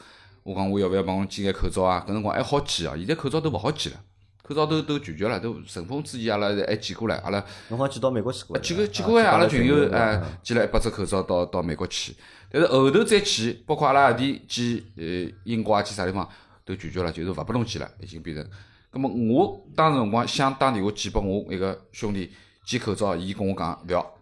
[0.42, 2.04] 我讲我要勿要帮我寄眼口罩啊？
[2.04, 4.00] 搿辰光还好寄哦，现在口罩都勿好寄了，
[4.42, 12.14] 口罩都都拒绝了，都顺风之前阿拉还寄过来，阿拉侬好寄到美国去过，寄过寄过呀，阿拉群友啊哎寄了一百只口罩到到美国去，
[12.50, 16.28] 但是后头再去，包括阿拉阿弟寄呃英国啊寄啥地方
[16.64, 18.44] 都拒绝了，就是勿拨侬寄了，已经变成。
[18.90, 22.30] 葛末我当时辰光想打电话寄拨我一个兄弟
[22.66, 24.14] 寄口罩，伊跟我讲勿要，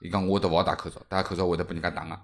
[0.00, 2.18] 伊讲我都勿好戴口罩，戴口罩会得拨人家打个，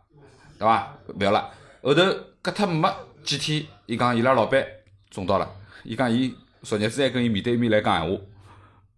[0.59, 0.95] 对伐？
[1.07, 1.51] 勿要了。
[1.83, 2.03] 后头
[2.43, 4.63] 隔脱没几天，伊讲伊拉老板
[5.09, 5.49] 中到了，
[5.83, 6.35] 伊讲伊
[6.65, 8.21] 昨日子还跟伊面对面来讲闲话。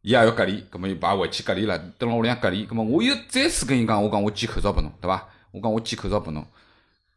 [0.03, 2.65] 伊也要隔离，葛末伊把回去隔离了，蹲辣屋里向隔离。
[2.65, 5.27] 葛末我又再次跟伊讲，我讲我寄口罩拨侬，对伐？
[5.51, 6.47] 我讲我寄口罩拨侬，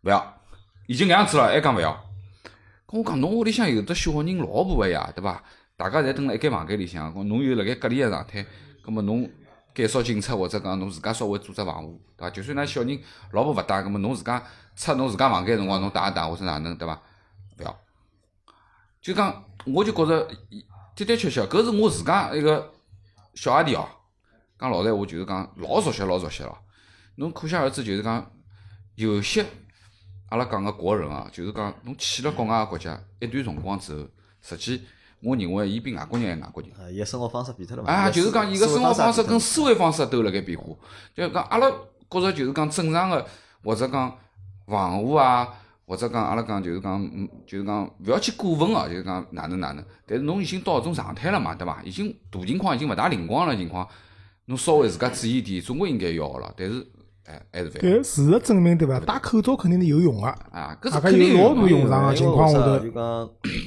[0.01, 0.41] 勿要，
[0.87, 1.95] 已经搿样子了，还讲勿要。
[2.87, 5.43] 跟我讲侬屋里向有得小人老婆个呀，对伐？
[5.77, 8.43] 大家侪蹲辣一间房间里向，侬又辣盖隔离个状态，
[8.81, 9.29] 葛末侬
[9.75, 12.29] 减少进出或者讲侬自家稍微做只防护，对伐？
[12.31, 12.99] 就算㑚小人
[13.33, 14.43] 老婆勿带，葛末侬自家
[14.75, 16.99] 出侬自家房间辰光侬带一带或者哪能，对伐？
[19.09, 20.27] 就讲，我就觉着
[20.95, 22.71] 的的确确，搿是我自家一个
[23.33, 23.89] 小阿弟哦。
[24.59, 26.55] 讲老实闲话，就是讲老熟悉老熟悉了。
[27.15, 28.31] 侬可想而知，就是讲
[28.93, 29.43] 有些
[30.27, 34.07] 阿拉讲个国人啊，就是讲侬去了国外个国家一段辰光之后，
[34.43, 34.83] 实际
[35.23, 36.71] 我认为伊比外国人还外国人。
[36.73, 37.91] 啊，伊个生活方式变脱了嘛。
[37.91, 40.65] 啊，就是讲伊个生活方式跟跟思维方式都辣盖变化。
[41.15, 41.67] 就是讲阿拉
[42.07, 43.25] 觉着就是讲正常个，
[43.63, 44.15] 或者讲
[44.67, 45.47] 防护啊，
[45.89, 49.83] 或者讲阿拉讲就是讲，嗯，就是讲勿要去过分哦，就是讲哪能哪能。
[50.05, 51.81] 但是侬已经到搿种状态了嘛，对伐？
[51.83, 53.87] 已经大情况已经勿大灵光了情况，
[54.45, 56.53] 侬稍微自家注意点，总归应该要个了。
[56.55, 56.85] 但是，
[57.25, 58.99] 哎，还是勿要但事实证明，对伐？
[58.99, 60.27] 戴口罩肯定是有用个。
[60.27, 63.03] 啊，搿是肯定有老大的用场个情况下头就讲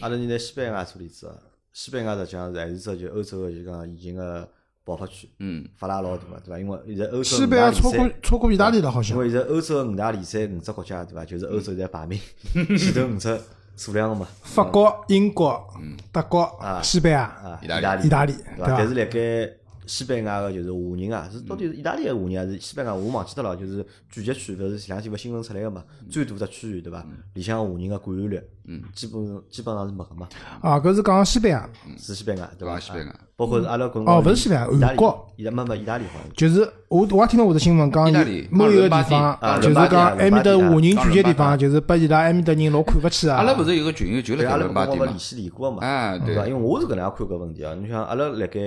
[0.01, 1.35] 阿拉现在西班牙做例子啊，
[1.73, 4.49] 西班牙实际上是还是只就欧洲个就讲疫情个
[4.85, 6.59] 爆发区，嗯，发拉老大个，对伐？
[6.59, 9.17] 因为现在欧洲西班牙超过超过意大利了，好像。
[9.17, 11.25] 因为现在欧洲五大联赛五只国家，对伐？
[11.25, 12.19] 就是欧洲在排名
[12.77, 13.41] 前头五只
[13.77, 14.27] 数量个嘛。
[14.43, 15.65] 法国、英国、
[16.11, 18.77] 德国、啊西班牙、啊，意大利，意大利，对伐？
[18.77, 18.95] 但是？
[18.95, 19.53] 辣盖
[19.87, 22.95] 西班牙个就是华人啊，是到底是意大利个华人还是西班牙？
[22.95, 25.83] 我忘记脱了，就是聚集区，勿是前两天勿新闻出来个嘛？
[26.11, 27.05] 最大只区域对伐？
[27.35, 30.29] 里向华人个感染率，嗯基本基本上是没个嘛，
[30.61, 31.69] 啊，搿是讲西班牙，
[31.99, 32.79] 是西班牙对伐？
[32.79, 36.33] 西班牙啊包括阿拉国哦勿是西班牙意大利韩国，意大没没意大利好像。
[36.37, 43.39] 就是我我也听到我的新闻讲有意大利某一个地方啊，就是讲埃面搭华人聚集地方，就是拨伊拉埃面搭人老看勿起啊。
[43.39, 45.19] 阿拉勿是有个群友就对，阿拉辣盖伦巴第嘛搿辰光勿联？
[45.19, 46.47] 系联过个嘛，啊，对伐？
[46.47, 47.75] 因为我是搿能样看搿问题啊。
[47.75, 48.61] 侬像阿拉辣盖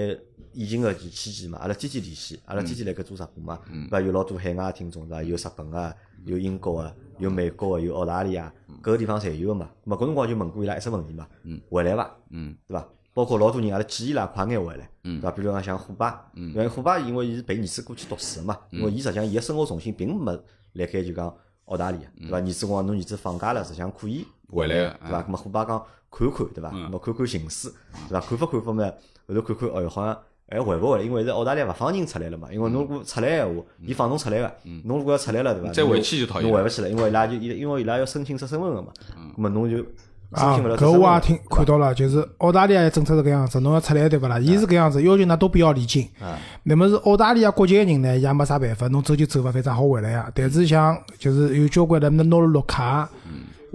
[0.56, 4.02] 疫情个期期间嘛，阿拉天天联系，阿拉天天辣盖做直播嘛，对伐？
[4.02, 5.22] 有老多海外听众对伐？
[5.24, 9.70] 有日本个，有英国个，有美国个，有澳大利亚，搿个地方侪有个嘛。
[9.86, 11.28] 咾么搿辰光就问过伊拉一只问题嘛，
[11.70, 12.16] 回来伐？
[12.30, 12.88] 嗯，对伐？
[13.14, 15.32] 包括老多人阿拉建议伊拉快眼回来，对伐？
[15.32, 20.32] 比如讲像虎爸，因为虎爸因为伊是陪儿子过去读书个嘛，因为伊实际上伊个生活重心并没
[20.74, 21.34] 辣盖就讲
[21.66, 22.38] 澳大利亚，对伐？
[22.38, 25.24] 儿子讲侬儿子放假了，实际上可以回来个对伐？
[25.24, 26.72] 咾么虎爸讲看看，对伐？
[26.72, 27.70] 咾么看看形势，
[28.08, 28.22] 对伐？
[28.22, 28.92] 看法看法嘛，
[29.28, 32.48] 后头看看，哦哟，好像还回勿回来，因为现在澳大利亚勿放人出来了嘛。
[32.52, 35.72] 因为侬如果出来闲话，伊放侬出来个，侬如果要出来了，对伐？
[35.72, 38.90] 再回去就讨厌侬回勿去了，因为伊拉就伊因为伊拉要申请出身份个嘛。
[39.36, 39.86] 咁么侬就申
[40.32, 44.38] 啊，请勿了只搿我也听看到了，就是澳大利亚的政策是搿样子，侬要出来对勿啦？
[44.38, 46.08] 伊是搿样子，要求㑚都必要离境。
[46.20, 50.30] 啊，那么是澳大利亚国籍个人呢，也没啥办法，侬走就走伐，反正好回来呀。
[50.36, 53.10] 但是像就是有交关人拿了绿卡，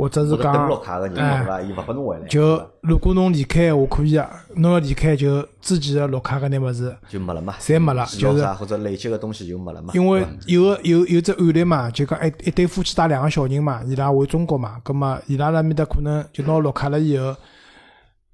[0.00, 1.68] 或者是讲绿卡个人？
[1.68, 8.42] 伊勿拨侬回来，就如果侬离开闲话可以啊，侬要离开就之前个绿卡搿眼物事，就没了嘛，侪没了就是。
[8.54, 9.92] 或者累积个东西就没了嘛。
[9.94, 17.36] 因为有个有有只案例嘛，就讲一一对夫妻带两个小人嘛，伊拉回中国嘛，葛末伊拉那面搭可能就拿绿卡了以后，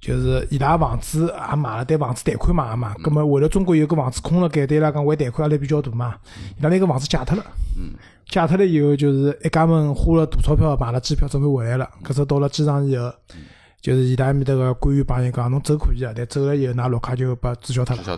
[0.01, 6.15] 就是伊拉房子也买了，对房子贷款买个嘛，葛么回了中国有个房子空了盖，对伊拉讲还贷款压力比较大嘛，
[6.61, 7.45] 伊拉拿个房子借脱了，
[8.29, 13.13] 借脱了以后就是一家门花了大钞票买了机票准备回来了，搿只到了机场以后。
[13.79, 18.03] 就是伊拉埃面搭个官员帮伊讲，侬走可以啊，但走了以后，㑚绿卡就被注销脱了。
[18.03, 18.11] 就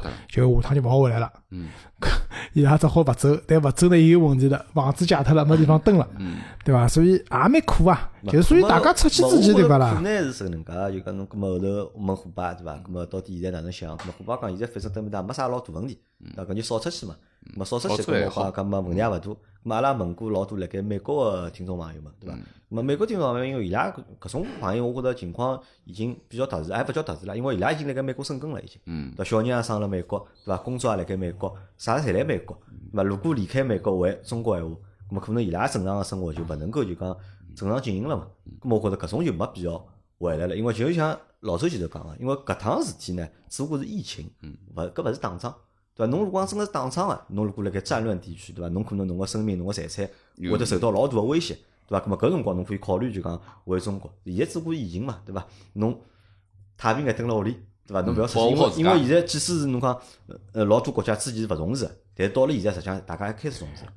[0.63, 1.31] 下趟就勿好回来了。
[1.51, 1.69] 嗯，
[2.55, 6.89] 伊拉只好勿走，但勿走呢也有问题了，房子借脱了，没地方蹲了，嗯， 对伐？
[6.89, 8.11] 所以也蛮苦啊。
[8.29, 10.01] 就是所以大家出去之前，对伐啦可？
[10.01, 12.75] 能是搿能介，就讲侬，搿么后头问虎爸对伐？
[12.77, 13.95] 搿么到底现在哪能想？
[13.99, 15.99] 搿么虎爸讲现在反正对面搭没啥老大问题，
[16.35, 16.51] 对伐？
[16.51, 17.15] 搿就少出去嘛。
[17.55, 19.37] 咁么少出去搿么话，搿么问题也勿大。
[19.75, 22.37] 阿拉问过老多辣盖美国个听众朋友们，对伐？
[22.37, 28.81] 咁么美国听众朋友，因为伊拉搿搿种朋友，我觉着情况已经比较特殊，还勿叫特殊啦，因为伊拉已经辣盖美国生根了，已经。
[28.87, 29.25] 嗯对？
[29.25, 30.63] 小人也生辣美国，对伐？
[30.63, 32.59] 工作也辣盖美国，啥侪辣美国。
[32.93, 33.03] 对伐？
[33.03, 34.77] 如果离开美国回中国闲话，
[35.11, 37.17] 咁么可能伊拉正常个生活就勿能够就讲
[37.57, 38.27] 正常进行了嘛。
[38.61, 39.83] 咁么我觉着搿种就没必要
[40.19, 44.31] 回来了，因为就像老周前头讲个，因为搿趟事体呢，只不过是疫情，
[44.77, 45.55] 勿搿勿是打仗。
[45.99, 46.11] 对伐？
[46.13, 48.69] 侬如果讲真个是打仗个，侬如果辣盖战乱地区，对伐？
[48.69, 50.09] 侬可能侬个生命、侬个财产
[50.49, 51.55] 会得受到老大个威胁，
[51.89, 52.07] 对伐？
[52.07, 54.09] 咁么搿辰光侬可以考虑就讲回中国。
[54.25, 55.45] 现在只不过疫情嘛，对伐？
[55.73, 56.01] 侬
[56.77, 58.01] 太平眼蹲辣屋里，对伐？
[58.03, 60.01] 侬勿要出去，因为因为现在即使是侬讲
[60.53, 63.93] 呃老多国家之前是勿重视的，但是到了现在实际上大家也开始重视了，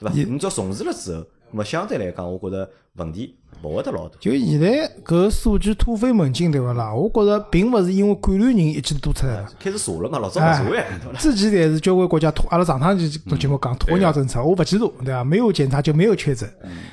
[0.00, 0.14] 对伐？
[0.28, 4.14] 侬只要重视了之后，咁么相对来讲，我觉着问题勿会得老大。
[4.20, 6.94] 就现在搿数据突飞猛进，对勿啦？
[6.94, 9.48] 我觉着并勿是因为感染人一记头多出来了。
[9.58, 11.18] 开始查了嘛，老早勿查呀，对伐？
[11.18, 15.24] 之前侪是交关国家拖，阿拉上趟就做节目讲鸵鸟政策，我勿记住，对伐？
[15.24, 16.48] 没有检查就没有确诊。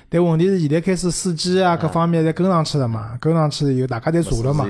[0.09, 4.65] 但问题是现在开始司机啊各方面侪跟上去了嘛，跟上去以后大家侪查了嘛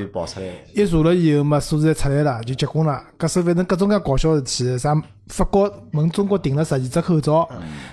[0.73, 3.01] 一查了以后嘛，数字侪出来了，就结棍了。
[3.17, 4.93] 搿首反正各种各样搞笑事体，啥
[5.27, 7.47] 法国问中国订了十二只口罩，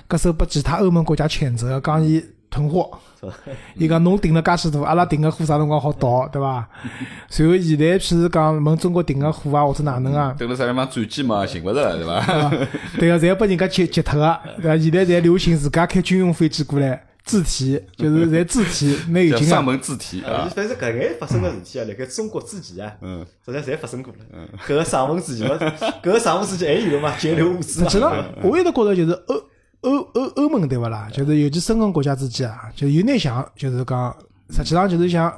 [0.09, 2.23] 搿首被其他欧盟国家谴责，讲伊
[2.53, 2.89] 囤货。
[3.77, 6.69] 伊讲侬订了介许多，阿拉订个货啥辰光好到，对伐？
[7.31, 12.51] 随后现在譬如讲问中国订个货啊，或者哪能啊，等了啥地方转机嘛，寻勿着对伐？
[12.99, 14.77] 对个， 侪拨人家截截脱个，对伐？
[14.77, 19.51] 现在侪流行自家开军用飞机过来自提，就是侪自提，蛮有劲个。
[19.51, 24.19] 叫上门自提反正搿眼发生个事体啊，辣盖中国之前啊，嗯，实际上侪发生过了。
[24.67, 25.57] 搿个上门之前嘛，
[26.03, 27.89] 搿个上门之前还有嘛，截流物资嘛。
[27.89, 28.13] 实际上，
[28.43, 29.37] 我一直觉着就是欧
[29.83, 31.09] 欧欧欧盟对勿啦？
[31.13, 34.17] 就是尤其申根国家之间啊，就有点像，就是讲，
[34.51, 35.29] 实际上就是像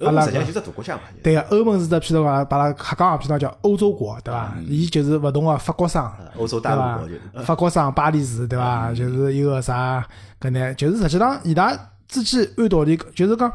[0.00, 1.02] 欧阿拉盟实际上就是大国家嘛。
[1.22, 4.54] 对个，欧盟是只譬如讲，把它瞎讲，譬如讲叫欧洲国，对伐？
[4.66, 7.42] 伊就是勿同个法国省，欧洲大陆国就。？
[7.42, 8.92] 法国省巴黎市，对伐？
[8.92, 10.06] 就是一个啥
[10.40, 10.74] 搿呢？
[10.74, 11.72] 就是实际上伊拉
[12.06, 13.50] 之间按道理就是讲，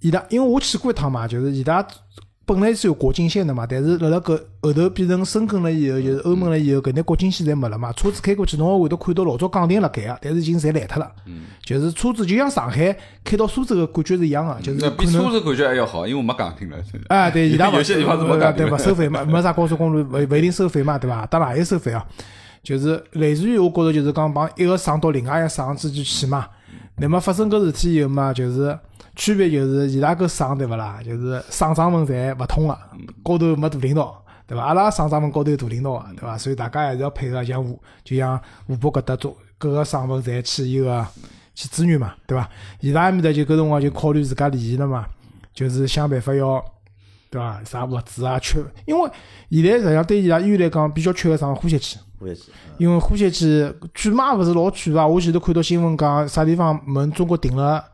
[0.00, 1.86] 伊拉因为我去过一趟嘛，就是伊拉
[2.48, 7.92] 本来是有国境线的嘛，但是辣辣搿后头变成深根了以后，就是欧盟了以后，搿眼国境线侪没了嘛。
[7.92, 11.12] 车子开过去，侬也会得看到老早岗亭辣盖个，但是已经侪烂脱了。
[11.62, 14.90] 就是车子就像上海开到苏州个感觉是一样个，就是。
[14.92, 16.78] 比苏州感觉还要好，因为我没岗亭了。
[17.08, 21.26] 啊，对，伊拉勿 有些地方是没呃岗亭对勿收费嘛，没啥高速公路勿勿一定收费嘛，对伐？
[21.26, 22.02] 当然也有收费啊，
[22.62, 26.46] 就是类似于我觉着就是讲帮一个省到另外一个省之间去嘛。
[27.00, 28.76] 那么发生搿事体以后嘛，就是
[29.18, 31.00] 区别就是伊拉搿省对勿啦？
[31.04, 32.78] 就是省长们侪勿通个，
[33.22, 34.64] 高头没大领导，对伐？
[34.64, 36.38] 阿拉省长们高头有大领导个，对伐？
[36.38, 41.06] 所以大家还是要配合，像湖就像湖北搿搭做各个省份侪去伊个
[41.54, 42.48] 去支援嘛，对伐？
[42.80, 45.04] 伊拉埃面搭就搿辰光就考虑自家利益了嘛，
[45.52, 46.64] 就是想办法要。
[47.30, 47.60] 对伐？
[47.62, 49.10] 啥物资啊缺，因为
[49.50, 51.98] 现在实际上对伊拉医院来讲比较缺个啥呼吸器。
[52.78, 53.70] 因为呼吸器
[54.02, 55.06] 贵嘛勿是老贵伐？
[55.06, 57.84] 我前头看到新闻讲啥地方问中国订了，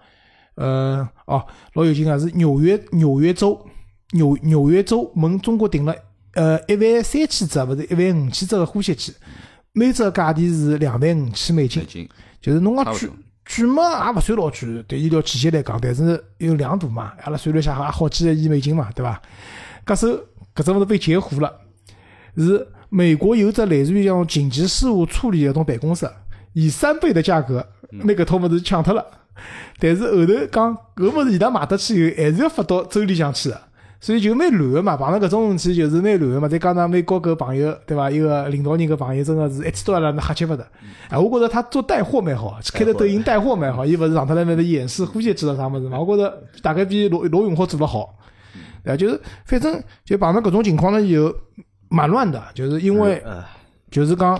[0.56, 3.66] 呃，哦，老有劲个是纽约纽约州
[4.12, 5.94] 纽纽约州问中国订了
[6.34, 9.12] 呃一万三千只，勿是一万五千只个呼吸机，
[9.72, 12.08] 每只价钿是两万五千美金
[12.40, 13.16] 就是侬讲贵差不多。
[13.46, 19.20] 贵嘛也勿算老贵，对医疗器械来讲，但是有两大嘛，阿拉算了一下，也好几个亿美金嘛，对伐？
[19.84, 20.08] 搿首
[20.54, 21.52] 搿只物事被截胡了，
[22.36, 26.08] 是美国有只类似于像紧急事务处理的种办公室，
[26.52, 29.04] 以三倍的价格拿搿套物事抢脱了。
[29.78, 33.60] 但是后头讲搿物事伊拉买得起以后，还是要发到州里向去的，
[34.00, 34.96] 所以就蛮乱个嘛。
[34.96, 36.48] 碰到搿种事体就是蛮乱个嘛。
[36.48, 38.10] 再加上美国搿朋友对伐？
[38.10, 40.66] 一个领导人搿朋友真个是一记刀让人瞎吃勿得。
[41.08, 43.84] 哎，我觉着他做带货蛮好，开着抖音带货蛮好。
[43.84, 45.98] 伊勿是上头来那头演示呼吸机了啥物事嘛？
[45.98, 48.14] 我觉着大概比罗罗永浩做得好。
[48.84, 51.34] 对啊，就是反正就碰到搿种情况了以后，
[51.88, 53.42] 蛮乱的，就是因为呃，
[53.90, 54.38] 就是讲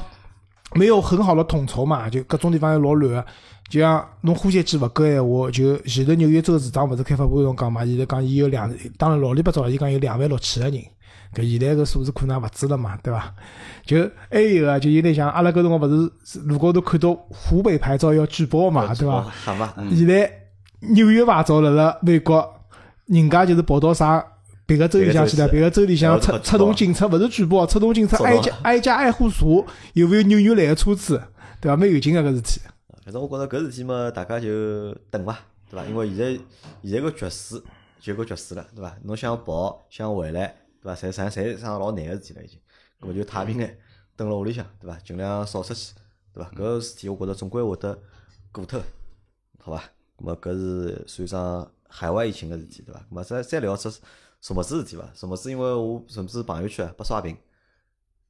[0.75, 3.27] 没有很好的统筹嘛，就各种地方要老乱个。
[3.69, 10.81] 就像侬呼吸机勿够闲话，就前头纽约州市长勿是开发布会上讲嘛，现在讲伊有两，当然老里八糟，伊讲有两万六千个人，
[11.35, 13.35] 搿现在搿数字可能也勿止了嘛，对伐？
[13.85, 19.23] 就还有个，就有点像阿拉搿辰光勿是路高头看到湖北牌照要举报嘛，对伐？
[19.23, 20.31] 好嘛，现在
[20.81, 22.47] 纽约牌照辣辣美国，
[23.07, 24.25] 人家就是跑到啥
[24.67, 29.47] 别个州里向去了，别个州里向出出动警察，勿是举报，出动警察挨家挨家挨户查
[29.95, 31.21] 有没有扭扭来个车子，
[31.61, 31.77] 对伐？
[31.77, 32.61] 蛮有劲个搿事体。
[33.05, 35.39] 反正我觉着搿事体嘛，大家就等伐，
[35.69, 35.85] 对伐？
[35.85, 36.45] 因为现在
[36.83, 37.63] 现在个局势
[38.01, 38.97] 就搿局势了，对伐？
[39.03, 40.47] 侬想跑想回来，
[40.81, 40.95] 对伐？
[40.99, 42.59] 侪啥侪桩老难个事体了已经，
[43.03, 43.79] 搿么就太平眼
[44.17, 44.99] 蹲辣屋里向，对伐？
[45.01, 45.95] 尽量少出去，
[46.33, 46.51] 对伐？
[46.53, 48.03] 搿事体我觉着总归会得
[48.51, 48.81] 过脱，
[49.61, 49.85] 好伐？
[50.17, 53.01] 搿么搿是算上海外疫情个事体，对伐？
[53.11, 53.91] 搿么再再聊只
[54.41, 55.07] 什么子事体伐？
[55.15, 57.37] 什么子因为我什么子朋友圈啊被刷屏，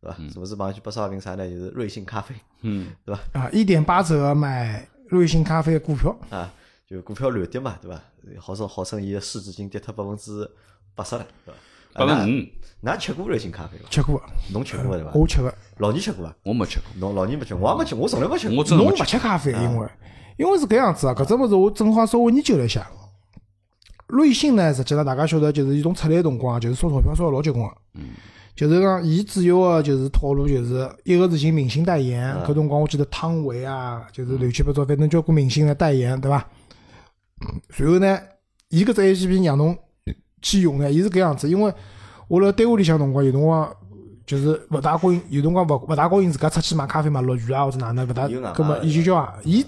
[0.05, 0.33] 对伐？
[0.33, 1.49] 是勿是帮去八十二瓶啥呢？
[1.49, 3.41] 就是瑞幸咖啡，嗯， 对伐？
[3.41, 6.53] 啊，一点八折买瑞幸咖啡的股票，啊，
[6.87, 8.01] 就股票乱跌嘛，对伐？
[8.39, 10.49] 号称号称伊个市值已经跌脱百分之
[10.95, 11.59] 八十了，对伐？
[11.95, 13.89] 百分之五，五，㑚吃过瑞幸咖啡伐？
[13.89, 15.11] 吃过，侬吃过对伐？
[15.15, 15.55] 我吃个。
[15.79, 16.35] 老倪吃过伐？
[16.45, 18.55] 我没吃过，侬老倪没吃，我也没吃，我从来没吃过。
[18.55, 19.89] 侬我真的没吃勿吃咖啡，因为
[20.37, 22.87] 因为是搿样子啊，搿只物事我正好稍微研究了一下。
[24.09, 27.75] 瑞幸呢，实际上大家晓得，就是伊从出来的辰光，就是烧钞票烧得老结棍个。
[28.55, 36.47] 就是讲，伊主要个就是套路，就是一个是寻明星代言，搿辰光我记得汤唯啊，就是乱七八糟，反正交关明星来代言，对伐？
[37.71, 38.19] 随后呢，
[38.69, 39.77] 伊搿只 A P P 让侬
[40.41, 41.73] 去用呢，伊是搿样子，因为
[42.29, 43.69] 我辣单位里向辰光有辰光。
[44.27, 49.63] 就是勿大高兴，有辰光勿勿大高兴，自家出去买咖啡嘛，落雨啊或者哪能勿大，有外卖葛末伊就叫啊，伊，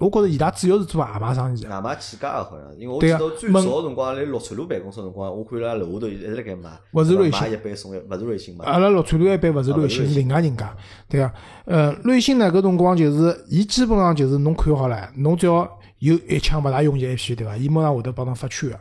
[0.00, 1.68] 我觉着伊拉主要是做外卖生意的。
[1.68, 8.64] 外卖起家个好像，因为我记得最问早辰光辣绿川路办公室辰光，我看伊拉楼下头一直辣盖卖，勿是瑞幸买一杯送一，勿是瑞幸嘛？
[8.64, 10.76] 阿拉绿川路一般勿是瑞，幸是另外人家，
[11.08, 11.32] 对啊。
[11.64, 17.56] 呃，瑞幸呢搿辰光就是，伊基本上就是侬看好了，侬只要有一枪勿大容易 A P 对伐？
[17.56, 18.78] 伊马上会得帮侬发券个，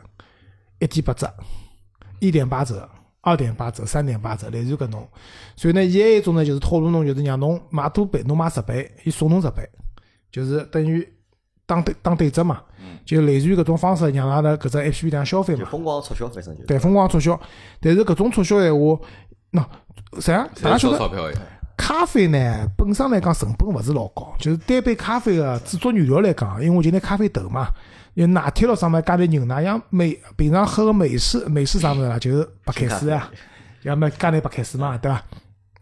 [0.80, 1.34] 一点八折，
[2.20, 2.90] 一点八折。
[3.20, 5.06] 二点八折、三点八折，类似于搿种。
[5.58, 9.68] 所以呢，伊还有一种呢，就是套路侬，就是让侬买多杯，侬买十杯，伊送侬十杯，
[10.38, 11.08] 就是等于
[11.66, 12.62] 打对打对折嘛。
[13.04, 15.62] 就类似于搿种方式，让阿拉搿只 A P P 里向消费嘛。
[15.62, 17.40] 就疯狂促销，反正就对，疯狂促销。
[17.80, 19.00] 但是搿种促销闲话，
[19.54, 20.48] 喏，啥？
[20.62, 21.38] 大家侪晓得，钞票呀，
[21.78, 27.70] 咖啡呢本身来讲成本勿是老高，就是单杯咖啡个制作原料来讲，因为我就拿咖啡豆嘛，
[28.16, 33.32] 有奶贴咯上面加点牛奶，像美平常喝个美式美式啥物事啦，就是白开水啊，
[33.84, 35.24] 要么加点白开水嘛，对伐？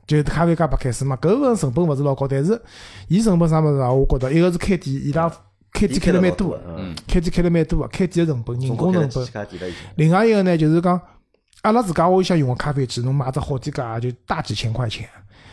[0.07, 2.61] 就是咖啡加白开水嘛，搿个成本勿是老高，但是
[3.07, 3.91] 伊成本啥物事啊？
[3.91, 5.27] 我觉着一个是开店，伊拉
[5.71, 9.47] 开店开了蛮多个，嗯，开店开了蛮多个，开店个成本、人工成本。
[9.95, 10.99] 另外一个呢，就是讲
[11.63, 15.09] 阿拉自家屋里向用个咖啡机，侬买只好几家就大几千块钱，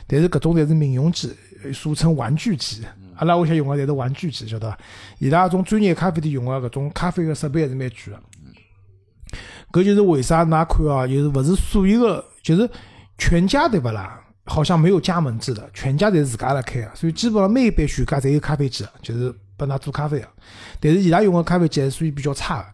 [0.07, 1.33] 但是搿种侪是民用机，
[1.73, 2.85] 俗称玩具机。
[3.17, 4.79] 阿拉屋里向用个侪是玩具机，晓得伐？
[5.19, 8.21] 伊拉种专业咖啡店用个搿种咖啡个设备还是蛮贵个。
[9.73, 12.69] 搿就是为啥㑚看哦，就是勿是所有个，就是
[13.17, 14.22] 全家对勿啦？
[14.45, 20.29] 好像没有加盟制的，全家侪是自家来开个，所以基本上每一间全家侪有咖啡机的，就是拨㑚做咖啡个。
[20.81, 22.67] 但是伊拉用个咖啡机还是属于比较差个。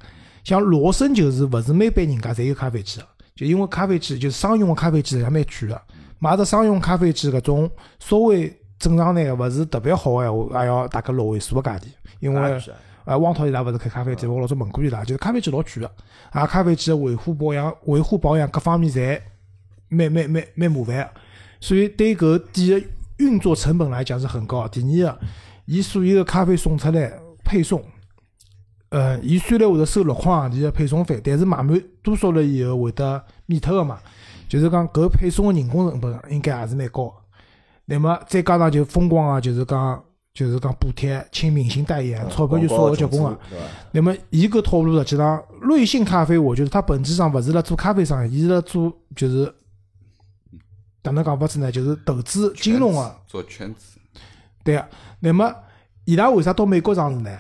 [0.44, 5.82] 像罗森就是勿是每班人家侪有咖啡机个，就因为咖啡机就是商用个咖啡机也蛮贵个，
[6.18, 11.82] 买只商用咖啡机搿种稍微正常眼个勿是特别好个闲话，也要大概六位数个价钿，
[12.20, 12.60] 因为
[13.04, 15.90] 啊汪涛伊拉勿是开咖啡店，我老早问过伊拉，就是咖啡机老贵个，
[16.30, 19.20] 啊，咖啡机个维护保养、维护保养各方面侪
[19.88, 21.10] 蛮蛮蛮蛮麻烦个，
[21.60, 22.86] 所以对搿店个
[23.18, 24.68] 运作成本来讲是很高的。
[24.68, 25.20] 第二个，
[25.66, 27.12] 伊所有个咖啡送出来
[27.44, 27.82] 配送，
[28.90, 33.98] 呃，伊虽然会得收六块洋钿个配送费，但是买满多少了以后会得免脱个嘛，
[34.48, 37.14] 就是讲搿配送个人工成本应该也是蛮高个。
[37.86, 43.30] 那么再加上就疯狂个，就是讲就是讲补贴，请明星代言，钞票就烧个结棍个。
[43.30, 43.64] 嗯对伐？
[43.92, 49.52] 那么伊搿套路实际上，瑞幸咖啡，我觉得它本质上勿是辣做咖啡生意，伊是辣做就是
[51.02, 51.70] 哪能讲法子呢？
[51.70, 53.98] 就是投资金融个、做圈子，
[54.64, 54.88] 对个。
[55.20, 55.54] 那么
[56.04, 57.30] 伊拉为啥到美国上市呢？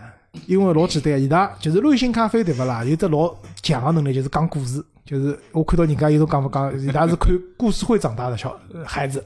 [0.46, 2.84] 因为老简单，伊拉就是瑞幸咖啡对勿啦？
[2.84, 4.84] 有只老强个能力，就是讲故事。
[5.04, 9.24] 就是我看到人家有种讲法讲，伊拉是看故事会长大的小呃孩子，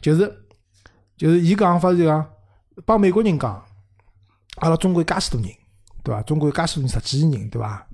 [0.00, 0.30] 就是
[1.16, 2.24] 就是伊讲法是讲
[2.84, 3.64] 帮美国人讲，
[4.56, 5.50] 阿拉中国有介许多人，
[6.04, 6.22] 对伐？
[6.22, 7.86] 中国有介许多人，十几亿人，对伐？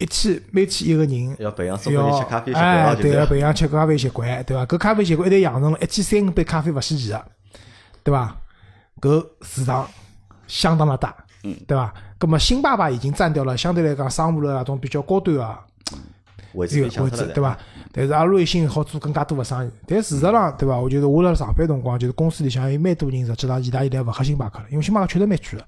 [0.00, 4.64] 一天每天一个人要培养中国人吃咖啡习惯哎，对个，是培养吃咖啡习惯，对伐？
[4.64, 7.22] 搿咖啡习惯一旦养成了，一天三五杯咖啡勿稀奇个，
[8.02, 8.34] 对伐？
[8.98, 9.86] 搿市场
[10.46, 11.92] 相当的大，嗯，对伐？
[12.18, 15.58] 葛么星巴克已经占掉了相对来讲商务的那种比较高端个
[16.54, 16.80] 位置
[17.34, 17.58] 对伐？
[17.92, 20.78] 但是阿拉瑞幸好做更加多个生意，但事实上，对伐？
[20.78, 25.66] 我觉得我辣上班辰光，就是公司里向有蛮多人，实际上伊拉现在勿喝星巴克了，因为星巴克确实蛮贵个。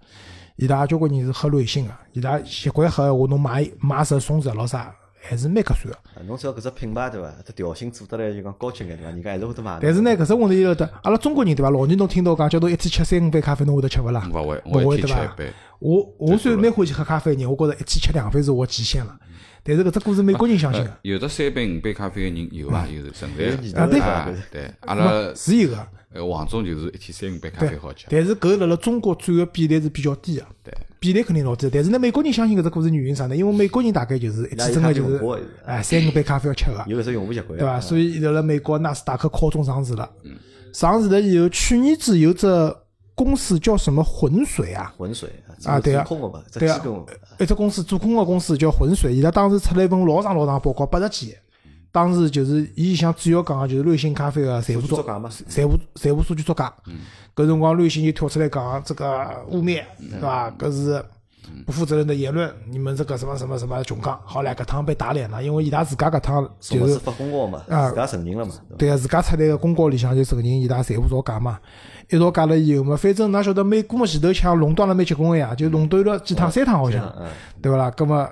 [0.62, 5.94] 伊拉交关人是喝瑞幸个，伊拉习惯喝闲话，侬买买十送十咾啥，还是蛮合算个。
[6.14, 7.28] 啊侬只要搿只品牌对伐？
[7.44, 9.10] 它调性做得来就讲高级眼对伐？
[9.10, 9.80] 人家还是会得买的。
[9.82, 11.70] 但是呢，搿只问题就得，阿拉中国人对伐？
[11.70, 14.24] 老年侬听到讲叫侬一天吃三五杯咖啡，侬会得吃勿啦？
[14.32, 19.18] 勿会，勿会我一天对伐吃一杯，我我虽然蛮欢喜喝咖啡的人，我觉着一天吃两杯是我极限了。
[19.64, 22.86] 但是搿只故事美国人相信个，呃有的三杯五杯咖啡个人有伐？
[22.88, 24.00] 有存在啊对。
[24.00, 25.86] 啊对，阿拉是有个。
[26.14, 31.70] 呃王总就是一天三五杯咖啡好吃，但是搿辣辣中国占个比例是比较低个，对，比例肯定老低。
[31.72, 33.34] 但是呢，美国人相信搿只故事原因啥呢？
[33.34, 35.18] 因为美国人大概就是一天真个就是
[35.64, 37.80] 哎三五杯咖啡要吃个，有搿只用户习惯，对伐？
[37.80, 40.10] 所以辣辣美国纳斯达克靠中上市了。
[40.74, 42.46] 上市了以后，去年子有只
[43.22, 44.92] 公司叫什么浑水啊？
[44.96, 45.30] 浑水
[45.64, 46.04] 啊对啊。
[46.04, 46.82] 空个嘛，对啊。
[47.38, 51.38] 一只公司做空个公司叫浑水，伊拉当时出了一份老长老长报告，八十几页，
[51.90, 56.72] 当时就是伊想主要讲个就是瑞幸咖啡个财务作数据作假嘛，财务财务数据作假。
[57.34, 60.50] 搿辰光瑞幸就跳出来讲这个污蔑，对伐？
[60.52, 61.04] 搿是
[61.66, 68.76] 不负责任的言论，你们这个什么什么什么穷讲，好唻，搿趟被打脸了，因为伊拉自家搿趟就是什么司法公告嘛，啊自家承认了嘛，对伐？
[68.78, 71.58] 对个，自家出来个公告里向就承认伊拉财务造假嘛。
[72.10, 77.26] 一造假了以后嘛，反正㑚晓得美股嘛前头抢垄断了蛮结棍个呀，就垄断了几趟，三趟好像，嗯，
[77.62, 77.90] 对勿啦？
[77.92, 78.28] 葛么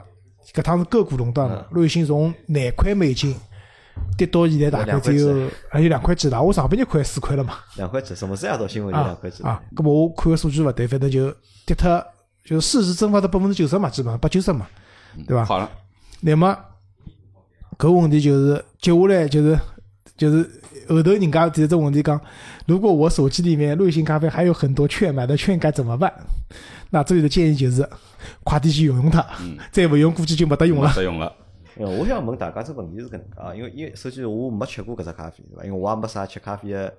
[0.52, 3.34] 搿趟是个股垄断了，瑞幸从廿块美金
[4.18, 7.54] 跌到现在大概只有还有两块几了，我上半日看四块了嘛。
[7.76, 11.30] 两块几，什么三夜到新闻有啊两块几，啊，搿么我看个数据勿对，反正就
[11.64, 11.88] 跌脱，
[12.44, 14.66] 就是市值蒸发到百分之九十嘛，基本上八九十嘛，
[15.26, 15.44] 对伐？
[15.44, 15.70] 好了，
[16.20, 16.56] 那么
[17.78, 19.58] 搿问题就是接下来就是
[20.16, 20.42] 就是
[20.88, 22.20] 后头人家提这问题讲，
[22.66, 26.12] 如果我手机里面瑞幸咖啡还有很多券，买的券该怎么办？
[26.90, 27.88] 那这里的建议就是
[28.42, 29.24] 快点去用用它，
[29.70, 30.88] 再勿用估计就没得用了。
[30.88, 31.32] 没得用了。
[31.76, 35.64] 呃，我想问大家只问题是搿能介啊，因为因为首先我没吃过搿只咖啡，对伐？
[35.64, 36.92] 因为我也没啥吃咖啡个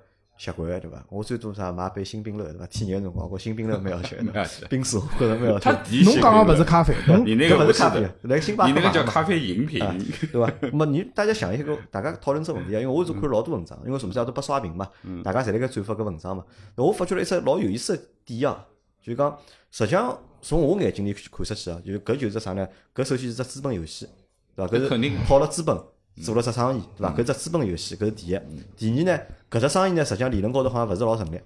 [0.43, 1.05] 习惯，对伐？
[1.09, 2.65] 我最多啥买杯新冰乐，对伐？
[2.65, 6.03] 体验个辰光，我新冰乐蛮好吃的冰水我觉着蛮好吃他的。
[6.03, 9.83] 侬讲个勿是咖啡，侬你那个不是的勿是咖啡，来星巴克你那个叫咖啡饮品。
[9.83, 9.95] 啊，
[10.31, 10.51] 对伐？
[10.61, 14.89] 那么你大家想一个，大家讨论只问题啊，因为我是看老多文章，因为什么叫都不刷屏嘛，
[15.23, 16.43] 大家侪辣盖转发搿文章嘛。
[16.75, 18.65] 那我发觉了一只老有意思个点啊，
[18.99, 19.37] 就是讲，
[19.69, 22.67] 实际上从我眼睛里看出去啊，就是搿就是啥呢？
[22.95, 24.07] 搿首先是只资本游戏，
[24.55, 24.73] 对伐？
[24.73, 25.77] 搿搿肯定是套了资本
[26.23, 27.15] 做了只生意，对伐？
[27.15, 28.39] 搿只资本游戏搿是第一。
[28.77, 31.39] 第二呢，搿只生意呢，实际上理论高头好像勿是老成立，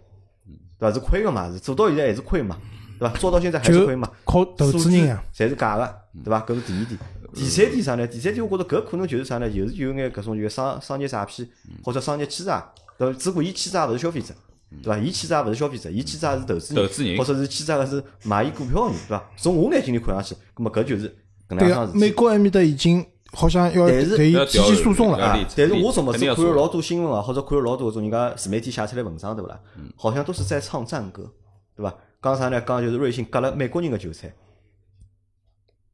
[0.77, 0.91] 对伐？
[0.91, 2.57] 是亏个嘛，是做到现在还是亏嘛，
[2.99, 3.15] 对伐？
[3.17, 4.09] 做到现在还是亏嘛。
[4.25, 6.41] 靠投资人啊，侪是假个，对伐？
[6.41, 6.99] 搿是第二点。
[7.33, 8.07] 第三点啥呢？
[8.07, 9.49] 第三点我觉着搿可能就是啥呢？
[9.49, 11.45] 就是有眼搿种就是商商业诈骗
[11.83, 13.19] 或者商业欺诈，对伐？
[13.19, 14.33] 只不过伊欺诈勿是消费者，
[14.81, 14.97] 对伐？
[14.97, 19.29] 伊欺诈勿是消费者，伊欺诈是投资人，投资人或者是欺诈个是买伊股票个人，对伐？
[19.35, 21.09] 从我眼睛里看上去，葛末搿就是
[21.49, 21.97] 搿能样桩，事。
[21.97, 23.05] 美国埃面搭已经
[23.35, 25.37] 好像要但是要对伊提起诉讼了啊。
[25.55, 29.59] 但是我怎么是看了老多新闻啊，或者看了老多搿种人家自媒体写出来文章，对勿啦？
[29.95, 31.29] 好像都是在唱赞歌，
[31.75, 31.93] 对伐？
[32.21, 32.59] 讲啥呢？
[32.61, 34.33] 讲就是瑞幸割了美国人的韭菜，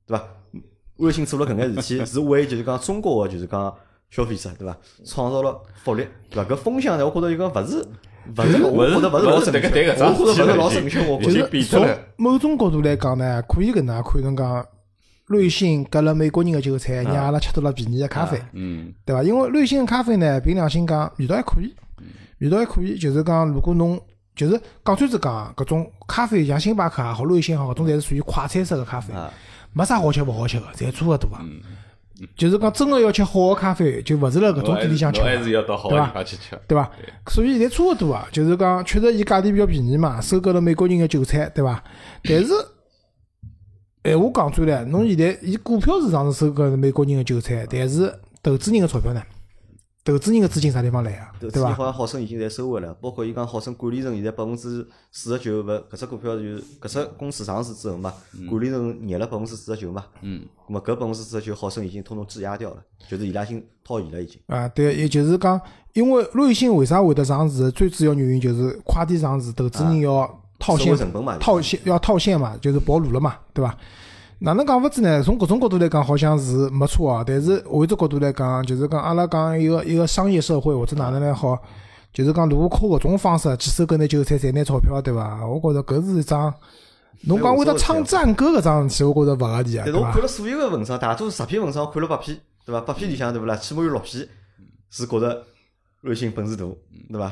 [0.05, 0.23] 对伐？
[0.97, 3.75] 瑞幸做了搿眼事体，是为就是讲中国个就是讲
[4.09, 4.77] 消费者，对伐？
[5.03, 6.53] 创造了福利，对伐？
[6.53, 7.77] 搿风向呢，我觉着就讲勿是
[8.37, 11.33] 勿是，我觉着勿是老正确，我觉着勿是老正确，我觉
[11.79, 14.65] 得了某种角度来讲呢，可以搿能介看成讲，
[15.31, 19.23] 瑞幸割了美国人的韭菜，让阿拉吃到了便宜的咖啡，嗯，对伐？
[19.23, 21.73] 因为瑞幸个咖啡呢，凭良心讲，味道还可以，
[22.39, 22.97] 味道还可以。
[22.99, 23.99] 就是讲，如果侬
[24.35, 29.31] 就是讲穿子讲，搿种咖啡像星巴克也好，瑞幸也好，搿种侪是属于快餐式的咖啡，啊，
[29.73, 31.41] 没啥好吃勿好吃的，侪差勿多啊。
[32.35, 36.55] 就是讲，真个要吃好个咖啡，就勿是辣搿种店里向吃侬还是，要到好个地方去吃。
[36.67, 36.87] 对伐？
[37.27, 38.27] 所以侪差勿多啊。
[38.31, 41.83] 就是讲，确实伊价钿比较便宜嘛，收割了美国人的韭菜，对伐？
[42.23, 42.53] 但是，
[44.03, 49.21] 闲话讲转来，侬现在伊股票市场是收割美国人的韭菜，但是投资人的钞票呢？
[50.03, 51.31] 投资人个资金啥地方来啊？
[51.39, 51.73] 投资人对伐？
[51.75, 58.11] 好像好生已经在收回了，包括伊讲好生管理层现在百分之四十九勿，搿只股票就是搿只公司上市之后嘛，
[58.49, 62.77] 管理层捏了百分之四十九嘛，嗯，咁么搿百分之四十九好生已经统统质押掉了，
[63.07, 64.39] 就是伊拉已经套现了已经。
[64.47, 65.61] 啊，对，也就是讲，
[65.93, 67.69] 因为瑞幸为啥会得上市？
[67.69, 73.75] 最主要原因就是快点上市，投资人要套收现套现要套现嘛，就是跑路了嘛，对伐？
[74.43, 75.21] 哪能讲法子呢？
[75.21, 77.23] 从各种角度来讲，好像是没错啊。
[77.25, 81.55] 但是换一只角度来讲，就是讲阿拉讲一个一个商业社会或者哪能来好，
[82.11, 85.45] 就是讲如果靠搿种方式去收搿眼韭菜赚点钞票，对伐？
[85.45, 86.51] 我觉着搿是一桩，
[87.25, 90.19] 侬讲会得唱赞歌搿桩事体，我觉着勿合理啊，但是我看？
[90.19, 92.35] 了所有个文章，大多数十篇文章我看了八篇，
[92.65, 92.81] 对伐？
[92.81, 93.55] 八篇里向对勿啦？
[93.55, 94.27] 起码有六篇
[94.89, 95.43] 是觉着
[96.01, 96.65] 瑞幸本事大，
[97.11, 97.31] 对伐？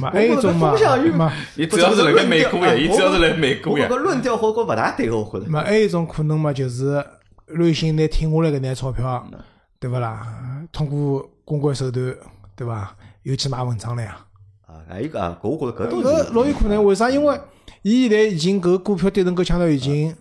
[0.00, 0.74] 嘛，还有一种嘛
[1.16, 5.50] 嘛，伊主要是辣盖美国呀，伊主要是辣美国呀我论调或者勿大对个，我觉着。
[5.50, 7.04] 嘛，还有一种可能嘛，就是
[7.46, 9.26] 瑞幸拿听下来搿眼钞票，
[9.78, 10.26] 对勿啦？
[10.72, 12.14] 通过公关手段，
[12.56, 12.96] 对伐？
[13.24, 14.16] 又去买文章了呀。
[14.66, 17.10] 啊，还有一个我觉着搿都搿是老有可能，为啥？
[17.10, 17.38] 因为
[17.82, 20.14] 伊现在已经搿股票跌成搿腔头，已经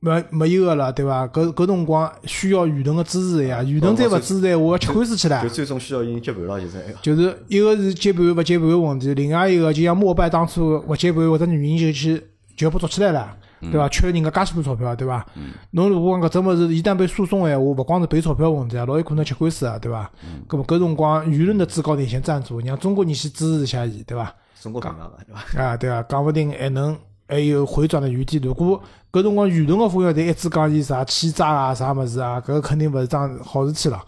[0.00, 1.26] 没没有个了，对伐？
[1.28, 5.48] 搿搿辰光需要舆论个支持的呀，舆论再勿支持的话，吃官司去了就。
[5.48, 12.22] 最终需要伊接盘了，就是哎就是一个是接盘勿接盘个问题，另外一个就像摩拜当初勿接盘，或者原因就去
[12.56, 13.88] 就要被捉起来了，对伐？
[13.88, 15.24] 缺了人家介许多钞票，对伐？
[15.72, 20.10] 侬如果讲搿只物事一旦被诉讼个闲话，勿光是赔钞票问题啊，老有可能吃官司啊，对伐？
[20.48, 24.34] 搿么搿辰光舆论的制高点先站住，让中国人去支持一下伊，对伐？
[24.60, 25.62] 中国平常嘛，对伐？
[25.62, 26.96] 啊，对啊，讲勿定还能
[27.30, 28.38] 还有回转的余地。
[28.38, 34.04] 如果搿辰光舆论个风向侪一直讲伊啥欺诈啊啥物事啊，搿肯定勿是桩好事体了。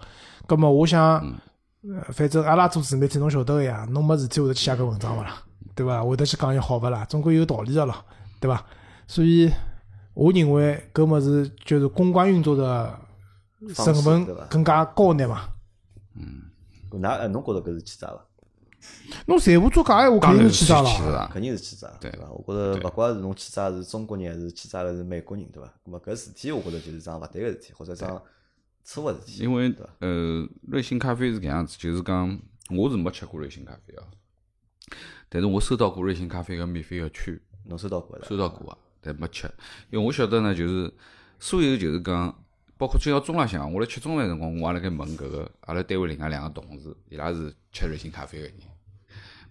[0.47, 1.01] 葛末我想，
[1.83, 5.43] 呃反正阿拉做自媒体侬晓得个呀，侬没事体会得去写搿文章勿啦？
[5.75, 6.03] 对伐？
[6.03, 7.05] 会得去讲伊好勿啦？
[7.07, 7.95] 总归有道理个咯，
[8.41, 8.63] 对伐？
[9.07, 9.51] 所以
[10.15, 12.99] 我认为搿物事就是公关运作的
[13.75, 15.43] 成方本更加高眼嘛。
[16.17, 16.43] 嗯，
[16.91, 18.25] 搿㑚呃，侬觉着搿是欺诈伐？
[19.27, 21.31] 侬财务做假闲话，肯定是欺诈了。
[21.33, 22.29] 肯定是欺诈，对伐？
[22.31, 25.69] 我觉着勿怪是侬欺诈是中国人，还是欺诈个是美国人，对伐？
[25.85, 28.23] 咁么搿事体，我觉着就是桩勿对个事体，或者桩
[28.85, 29.43] 错个事体。
[29.43, 29.73] 因为？
[30.01, 34.03] 呃，瑞幸咖啡是搿样子，就是讲我是没吃过瑞幸咖啡啊，
[35.29, 38.27] 但是我收到过瑞幸咖啡个免费个券，侬收到过的？
[38.27, 39.47] 收到过啊，但没吃，
[39.91, 40.93] 因为我晓得呢，就是
[41.39, 42.45] 所有就是讲，
[42.83, 48.55] 包括今朝中浪向，我辣吃中饭辰光，我也辣盖问搿个阿拉单位另外两个同事，伊拉是吃瑞幸咖啡个人，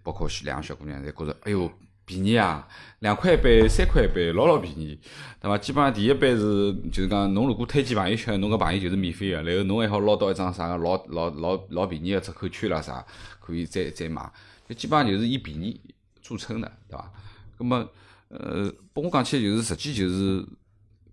[0.03, 1.71] 包括两个小姑娘，侪觉着哎哟
[2.03, 2.67] 便宜啊，
[2.99, 4.99] 两块一杯、三块一杯，老老便宜，
[5.39, 5.57] 对伐？
[5.57, 13.05] 基本上第一杯是就是讲，侬如果推荐朋友吃，侬搿朋友就是免费个，然后侬还好捞到一张啥个老老老老便宜个折扣券啦啥，
[13.39, 14.29] 可以再再买，
[14.67, 15.79] 就基本上就是以便宜
[16.21, 17.09] 著称的，对伐？
[17.57, 17.87] 葛么
[18.27, 20.45] 呃，拨我讲起来就是，实际就是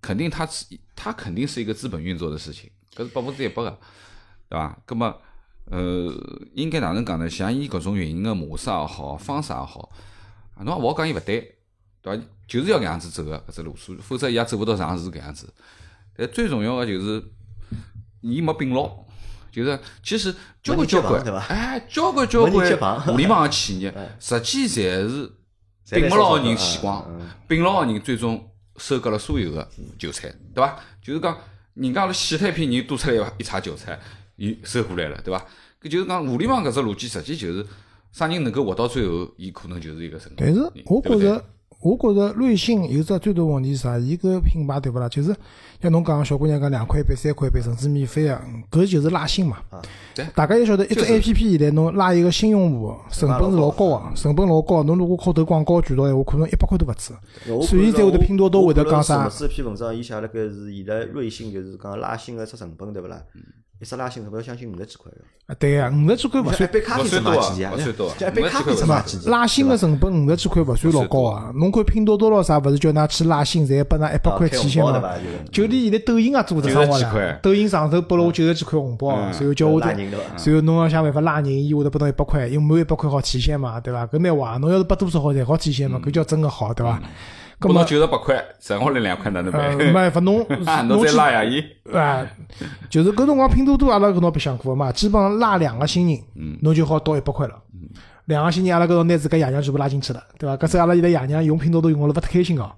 [0.01, 3.79] 肯定它是它肯定是一个资本运作的事情，搿是百分之一百个，
[4.49, 4.79] 对伐？
[4.85, 5.17] 葛么
[5.67, 6.13] 呃，
[6.55, 7.29] 应该哪能讲呢？
[7.29, 9.91] 像伊搿种运营个模式也好，方式也好，
[10.55, 11.59] 啊，侬也勿好讲伊勿对，
[12.03, 12.25] 对伐？
[12.47, 15.53] 就是要搿样子走个搿只路数，否则伊也走勿到上市搿样子。
[16.17, 17.23] 但最重要个就是，
[18.21, 18.91] 伊没并牢。
[19.51, 20.33] 就是，其实
[20.63, 25.33] 交关交关对，伐哎，交关交关棒互联网个企业，实际侪是
[25.91, 27.05] 并勿牢个人死光，
[27.49, 29.69] 并牢个人最终收割了所有的
[29.99, 30.79] 韭菜，对伐？
[31.03, 31.37] 就是讲，
[31.75, 33.99] 人家阿拉洗脱一批人多出来一茬韭菜，
[34.37, 35.45] 伊收过来了，对伐？
[35.83, 37.67] 搿就是讲，互联网搿只逻辑实际就是
[38.13, 41.45] 啥人能够活到最后，伊可能就是一个成功但是我觉着，
[41.81, 43.97] 我觉着瑞幸有只最大问题是啥？
[43.97, 45.09] 伊搿品牌对勿啦？
[45.09, 45.35] 就是
[45.81, 49.59] 像侬讲，小姑娘讲两块一杯、三块一杯，甚至免费个，搿就是拉新嘛
[50.13, 50.27] 对。
[50.35, 54.83] 大家要晓得，一只 A P P 现在侬拉一个新用户，成本是老高个，成本老高。
[54.83, 57.15] 侬如果靠投广告渠道闲话，可能一百块都勿止。
[57.65, 63.23] 所以才会得拼多多会得讲啥我看了是一篇文章，伊写了个是现在瑞幸就是讲拉新个只成本对勿啦？
[63.81, 65.19] 一只拉新成本要相信五十几块个。
[65.47, 66.69] 啊，对个，五十几块勿算。
[66.69, 67.73] 一杯咖啡勿算多啊只卖几钿啊？
[67.73, 69.31] 勿算一杯咖啡只卖几钿？
[69.31, 71.53] 拉新个成本五十几块勿算老高啊！
[71.55, 75.01] 侬看拼多多咯啥，勿是叫㑚去拉新，侪拨㑚一百块提现嘛？
[75.53, 80.25] 就连现在抖音也做得生活90几块了，抖音上头拨了我九十几块红包，嗯然后叫我再，拉人对伐？
[80.45, 84.05] 然后侬要想办法拉人，伊会得拨侬一百块，因为满一百块好提现嘛，对伐？
[84.09, 87.01] 搿蛮坏，侬要是拨多少好才好提现嘛，搿叫真个好，对伐？
[87.61, 89.77] 搿么侬九十八块，剩下来两块哪能呃，办？
[89.77, 90.47] 没办法， 侬
[90.87, 91.61] 侬再拉呀伊，
[91.93, 92.25] 啊，
[92.89, 97.55] 就是搿辰光拼多多阿拉搿侬白相过嘛，基本上拉两个新人，嗯侬就好到一百块了。
[98.27, 100.57] 两个新人阿拉搿种拿自家爷娘全部拉进去了，对伐？
[100.57, 102.71] 搿次阿拉现在爷娘用拼多多用了勿太开心哦，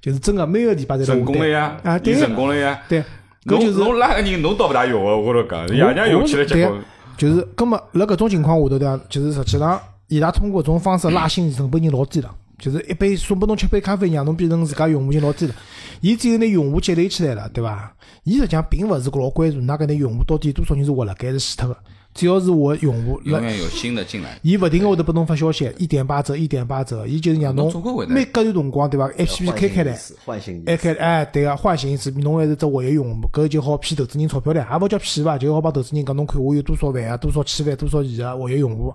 [0.00, 2.78] 就是真个每个礼拜侪成功了呀，啊，对成功了呀。
[2.88, 3.00] 对，
[3.44, 6.80] 搿侬就是侬拉个人侬倒勿大用个，我跟侬讲，爷娘用起来结棍。
[7.16, 9.00] 就是，葛么辣搿种情况下头对伐？
[9.08, 12.30] 就是实际上，伊拉通过搿种方式拉新成本已经老低了。
[12.58, 15.54] 就是一杯送拨侬吃杯咖啡，让侬变成自家用户已经老低了。
[16.00, 17.92] 伊只有拿用户积累起来了，对伐？
[18.24, 21.76] 伊实际上并勿是老关注㑚搿眼用户到底多少人是活辣盖是死脱个。
[22.14, 38.92] 只要是我用户，永远有新的进来，伊勿停个会得拨侬发消息，一点八折，一点八折，伊就是让侬侬总归会的每隔段辰光对伐？A P P 开开来，唤醒哎开哎对个，唤醒一次，侬还是只活跃用户，搿就好骗投资人钞票了，也勿叫骗伐，就好帮投资人讲，侬看我有多少万啊，多少千万，多少亿啊活跃用户，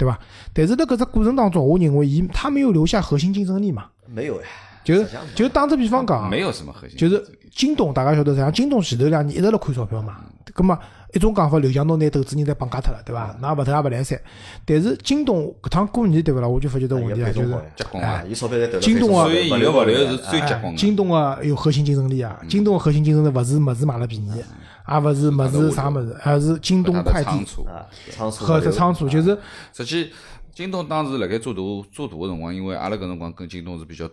[0.00, 0.18] 对伐？
[0.54, 4.46] 但是辣搿只过程当中，我认为伊他没有留下核心竞争力嘛，没有呀，
[4.82, 6.96] 就就打只比方讲，没有什么核心。
[6.96, 7.22] 就是
[7.54, 8.50] 京东，大家晓得啥？
[8.50, 10.16] 京东前头两年一直辣亏钞票嘛。
[10.52, 10.76] 葛么
[11.14, 13.36] 一种讲法，刘强东拿投资人侪绑架脱了，对伐？
[13.40, 14.18] 那勿脱也勿来三。
[14.64, 16.48] 但是京东搿趟过年对勿啦？
[16.48, 18.10] 我就发觉得问题啊，就是结棍啊！
[18.10, 20.76] 啊伊钞票侪投了京东啊所以伊个物流是最结棍的。
[20.76, 22.40] 京东啊有核心竞争力啊。
[22.48, 24.30] 京东的核心竞争力勿是物事买了便宜，
[24.90, 29.38] 也勿是物事啥物事，而是京东快递仓储，啊，仓储和这仓储，就是
[29.72, 30.12] 实际
[30.52, 31.60] 京东当时辣盖做大
[31.92, 34.10] 做大个辰光，因为阿拉搿辰光跟京东是比较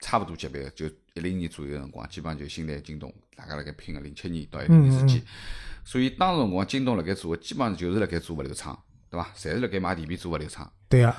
[0.00, 5.22] 差勿多级别个，就一零年左右个辰光，基本上就新来京东，大家辣盖拼个零七年到一零年之间。
[5.82, 8.78] 所以当时辰光，京东辣盖做个基本上就是辣盖做物流仓，
[9.10, 9.26] 对伐？
[9.34, 10.70] 侪是辣盖买地皮做物流仓。
[10.88, 11.14] 对个。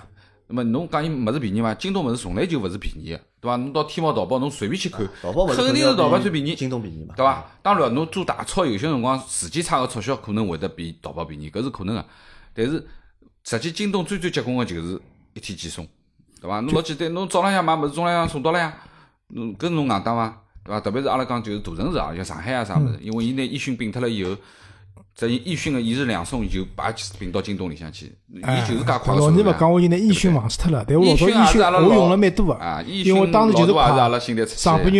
[0.52, 1.74] 那么侬讲伊物事便宜伐？
[1.76, 3.56] 京东物事从来就勿是便宜个，对伐？
[3.56, 7.45] 侬到天猫、淘宝，侬随便去看，肯定是淘宝最便宜，京东便宜嘛，对伐？
[7.62, 12.06] 当然，侬做大钞，有些辰光时间差个促销可能会得比淘宝便宜，搿是可能个。
[12.54, 12.86] 但是
[13.45, 14.99] 实际京东最最结棍个就是
[15.34, 15.88] 一天寄送，
[16.41, 16.60] 对伐？
[16.60, 18.78] 侬老简单，侬早浪向买物事，中浪向送到了呀，
[19.30, 20.43] 侬搿侬硬当伐？
[20.66, 20.82] 对伐？
[20.82, 24.36] 特别是阿拉讲就是大城市啊，像上海啊啥物事，因为伊拿易迅并脱了以后，
[25.14, 34.92] 这易迅个一日两送就把并到京东里向去，伊哎就是介快个老年勿讲，我现在易迅忘记脱了，但我老早易迅我用了蛮多个因为当时就是快上半的日下的单，下半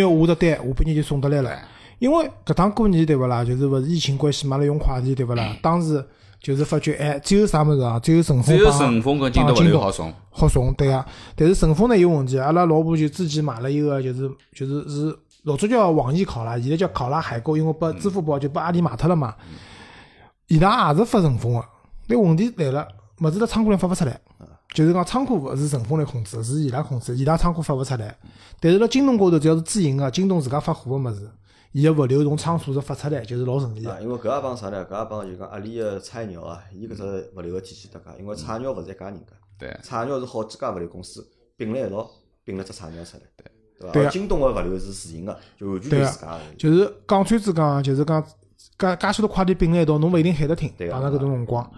[0.86, 1.64] 日就送得来了哎。
[1.98, 5.56] 因为搿趟过年对勿啦，就是勿是疫情关系嘛，了用快递对勿啦？
[5.62, 6.04] 当时
[6.40, 7.98] 就是发觉，哎，只有啥物事啊？
[8.00, 10.12] 只有顺丰只有顺丰跟京东京东好送。
[10.30, 11.04] 好送，对个。
[11.36, 19.34] 但是顺丰呢有问题，阿拉老婆就之前买了一个，就是就是是老早叫网易考拉，现在叫考拉海购，因为拨支付宝就拨阿里买脱了嘛。
[20.52, 21.64] 伊拉也是发顺丰个，
[22.06, 22.86] 但问题来了，
[23.22, 24.20] 物事辣仓库里发勿出来，
[24.74, 28.14] 就是讲仓库勿是顺丰来控制，是伊拉控制，伊拉仓库发勿出来。
[28.60, 31.26] 但是辣京东高头，只要是自营个，京东自家发货个物事，
[31.72, 34.02] 伊个物流从仓储是发出来，就是老顺利啊，个。
[34.02, 34.84] 因为搿也帮啥呢？
[34.84, 41.26] 搿也帮就讲阿里个菜鸟啊，伊搿只物流个体系搭界，因为菜鸟勿是一家人家，对，菜鸟是好几家物流公司
[41.56, 42.10] 并辣一道
[42.44, 43.50] 并了只菜鸟出来，对
[43.80, 43.92] 对伐？
[43.94, 46.40] 对啊京东个物流是自营个，就完全自家个。
[46.58, 48.22] 就是讲穿子讲，就是讲
[48.78, 51.70] 介介许多快递并辣一道，侬勿一定喊得听，对个碰到搿种辰光。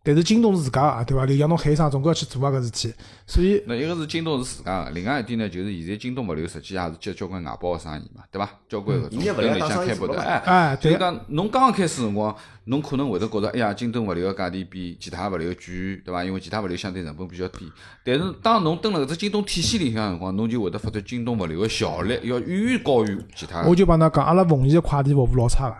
[0.00, 1.26] 但是京东是自家个，对伐？
[1.26, 2.94] 就像侬喊一声，总归要去做啊搿事体。
[3.26, 8.48] 所以那一个是京东是自家个，另外一点呢，就是现在京东物流实际也是接交关外包个生意嘛，对伐？
[8.68, 12.34] 交关搿种跟里向开不的，生意做了嘛哎，哎，对个，就讲，侬刚刚开始辰光，
[12.64, 16.24] 侬可能会得觉着，哎呀，京东物流个价钿比其他物流贵，对伐？
[16.24, 17.70] 因为其他物流相对成本比较低。
[18.02, 25.76] 但是当侬蹲辣搿只京东体系里向个辰光，侬就会得发觉京东物流个效率要远远高于其他我就帮㑚讲，阿拉奉贤个快递服务老差个，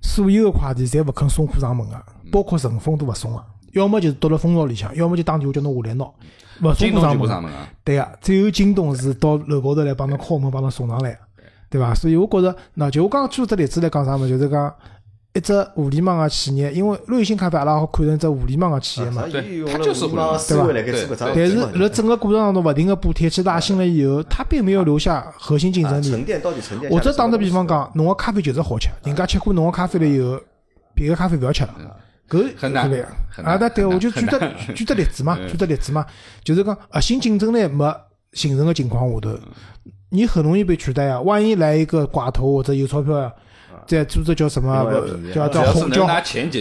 [0.00, 1.96] 所有个快递侪勿肯送货上门个，
[2.30, 6.04] 包括顺丰都勿送个，要么就是丢辣蜂巢里向，要么就打电话叫侬下来拿，
[6.62, 7.50] 勿送货上门。
[7.50, 7.58] 个。
[7.84, 11.18] 对个，只有京东是到楼高头来帮侬敲门，帮侬送上来个，
[11.70, 11.94] 对伐？
[11.94, 14.74] 所以我觉着，那就我刚刚举只例子来讲啥么，就是讲
[15.38, 19.22] 一只互联网个企业，因为瑞幸咖啡阿拉好看成一只互联网个企业嘛。
[19.22, 26.08] 它就是互联网互思维来盖做搿桩但是辣整个过程当中，勿停个补贴去拉新了以后，它并没有留下核心竞争力。
[26.08, 27.16] 啊沉淀到底沉淀下来或者。
[27.16, 30.40] 打个比方讲，侬个咖啡就是好吃，人家吃过侬个咖啡了以后，
[30.94, 31.74] 别个咖啡勿要吃了，
[32.28, 36.06] 搿很难对个很难啊，那对，我就举只举只例子嘛， 举只例子嘛，
[36.44, 37.92] 就是讲核心竞争力没
[38.32, 39.36] 形成个情况下头，
[40.10, 41.20] 你很容易被取代啊。
[41.20, 43.32] 万一来一个寡头或者有钞票呀，
[43.88, 44.84] 再做只叫什么
[45.34, 46.06] 叫叫红叫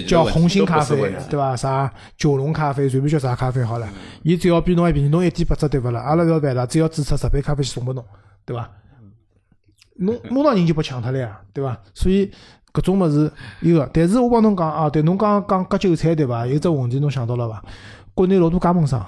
[0.07, 0.95] 叫红星咖啡
[1.29, 1.55] 对伐？
[1.57, 3.87] 啥九龙咖啡，随便叫啥咖啡好了，
[4.23, 5.99] 伊只要比侬还便宜，侬一点八折对勿啦？
[5.99, 8.03] 阿拉勿要办了，只要注册十杯咖啡送拨侬，
[8.45, 8.69] 对伐？
[9.97, 11.77] 侬马上人就被抢脱了呀，对伐？
[11.93, 12.31] 所以
[12.71, 16.47] 搿种物事有个，但是我帮侬讲啊，对侬刚刚讲割韭菜对伐？
[16.47, 17.61] 有只问题侬想到了伐？
[18.13, 19.05] 国内老多加盟商，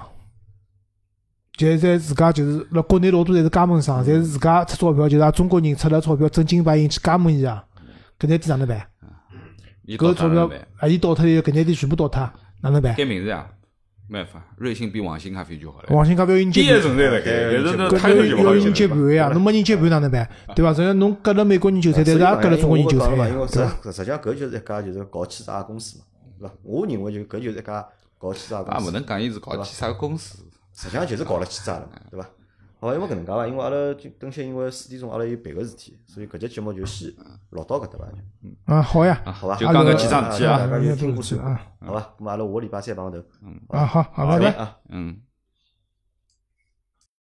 [1.56, 7.64] 现在自家就是辣国内老多侪是加盟商，侪是自家出钞票，就是阿中国人出了钞票真金白银去加盟伊啊，
[8.20, 8.86] 搿眼店哪能办？
[9.82, 10.50] 伊到搿钞票？
[10.78, 12.20] 啊，伊倒脱以后，搿眼店全部倒脱，
[12.60, 12.94] 哪能办？
[12.94, 13.48] 改名字呀，
[14.06, 15.88] 没办法，瑞幸比网信咖啡就好了。
[15.96, 20.28] 网信咖啡要人接盘，第一存在了，该，但是那搿态度就不好要人接接盘呀，侬没人接盘哪能办？
[20.54, 20.74] 对伐？
[20.74, 23.70] 所以侬割了美国人韭菜，但是也割了中国人韭菜嘛，因为，对伐？
[23.84, 26.04] 实实际上搿就是一家就是搞欺诈个公司嘛，
[26.38, 26.54] 对伐？
[26.62, 27.86] 我认为就搿就是一家
[28.18, 30.44] 搞欺诈个啊，公司，也勿能讲伊是搞欺诈个公司。
[30.74, 32.28] 实际上就是搞了欺诈了嘛，对伐？
[32.80, 37.12] 好，因为搿能介伐，因为阿拉就等歇，因为四点钟阿拉有别个事体，所以搿节节目就先
[37.50, 38.06] 录到搿搭伐，
[38.42, 39.56] 嗯啊，好呀，好伐？
[39.56, 42.14] 就讲搿几桩事体啊大家就听过去啊好吧？
[42.18, 43.18] 咁阿拉下个礼拜三碰头，
[43.68, 44.52] 啊，好好，拜拜。
[44.54, 44.76] 啊。
[44.88, 45.20] 嗯。